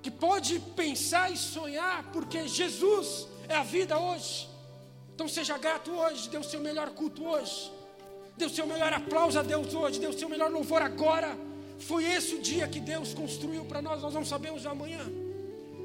que 0.00 0.10
pode 0.10 0.60
pensar 0.76 1.30
e 1.30 1.36
sonhar, 1.36 2.04
porque 2.12 2.46
Jesus 2.46 3.26
é 3.48 3.56
a 3.56 3.64
vida 3.64 3.98
hoje. 3.98 4.48
Então 5.14 5.26
seja 5.26 5.58
grato 5.58 5.90
hoje, 5.90 6.28
dê 6.28 6.38
o 6.38 6.44
seu 6.44 6.60
melhor 6.60 6.90
culto 6.90 7.26
hoje, 7.26 7.72
dê 8.36 8.44
o 8.44 8.50
seu 8.50 8.66
melhor 8.66 8.92
aplauso 8.92 9.38
a 9.38 9.42
Deus 9.42 9.74
hoje, 9.74 9.98
dê 9.98 10.06
o 10.06 10.16
seu 10.16 10.28
melhor 10.28 10.50
louvor 10.50 10.80
agora. 10.80 11.36
Foi 11.80 12.04
esse 12.04 12.36
o 12.36 12.40
dia 12.40 12.68
que 12.68 12.78
Deus 12.78 13.12
construiu 13.12 13.64
para 13.64 13.82
nós, 13.82 14.00
nós 14.00 14.14
não 14.14 14.24
sabemos 14.24 14.62
da 14.62 14.74
manhã, 14.74 15.04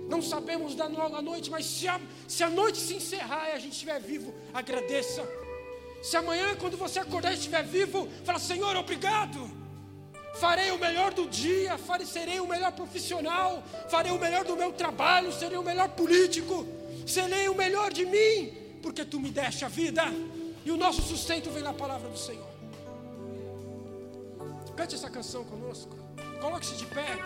não 0.08 0.22
sabemos 0.22 0.76
da 0.76 0.88
noite, 0.88 1.50
mas 1.50 1.66
se 1.66 1.88
a, 1.88 2.00
se 2.28 2.44
a 2.44 2.50
noite 2.50 2.78
se 2.78 2.96
encerrar 2.96 3.50
e 3.50 3.54
a 3.54 3.60
gente 3.60 3.74
estiver 3.74 4.00
vivo, 4.00 4.34
agradeça. 4.54 5.28
Se 6.04 6.16
amanhã, 6.18 6.56
quando 6.56 6.78
você 6.78 7.00
acordar 7.00 7.32
e 7.32 7.36
estiver 7.36 7.64
vivo, 7.64 8.08
fala: 8.24 8.38
Senhor, 8.38 8.76
obrigado 8.76 9.63
farei 10.34 10.72
o 10.72 10.80
melhor 10.80 11.14
do 11.14 11.28
dia, 11.28 11.78
farei, 11.78 12.06
serei 12.06 12.40
o 12.40 12.48
melhor 12.48 12.72
profissional, 12.72 13.64
farei 13.90 14.12
o 14.12 14.20
melhor 14.20 14.44
do 14.44 14.56
meu 14.56 14.72
trabalho, 14.72 15.32
serei 15.32 15.58
o 15.58 15.64
melhor 15.64 15.90
político, 15.90 16.68
serei 17.06 17.48
o 17.48 17.56
melhor 17.56 17.92
de 17.92 18.06
mim, 18.06 18.54
porque 18.82 19.06
tu 19.06 19.20
me 19.20 19.30
deste 19.30 19.64
a 19.64 19.68
vida, 19.68 20.04
e 20.66 20.72
o 20.72 20.78
nosso 20.78 21.02
sustento 21.02 21.50
vem 21.50 21.64
na 21.64 21.74
palavra 21.74 22.10
do 22.10 22.18
Senhor. 22.18 22.54
Cante 24.76 24.96
essa 24.96 25.10
canção 25.10 25.44
conosco, 25.44 25.96
coloque-se 26.42 26.76
de 26.78 26.86
pé, 26.88 27.18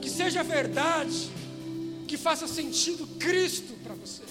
que 0.00 0.08
seja 0.08 0.42
verdade, 0.42 1.30
que 2.06 2.16
faça 2.16 2.46
sentido 2.46 3.06
Cristo 3.18 3.74
para 3.82 3.94
você. 3.94 4.22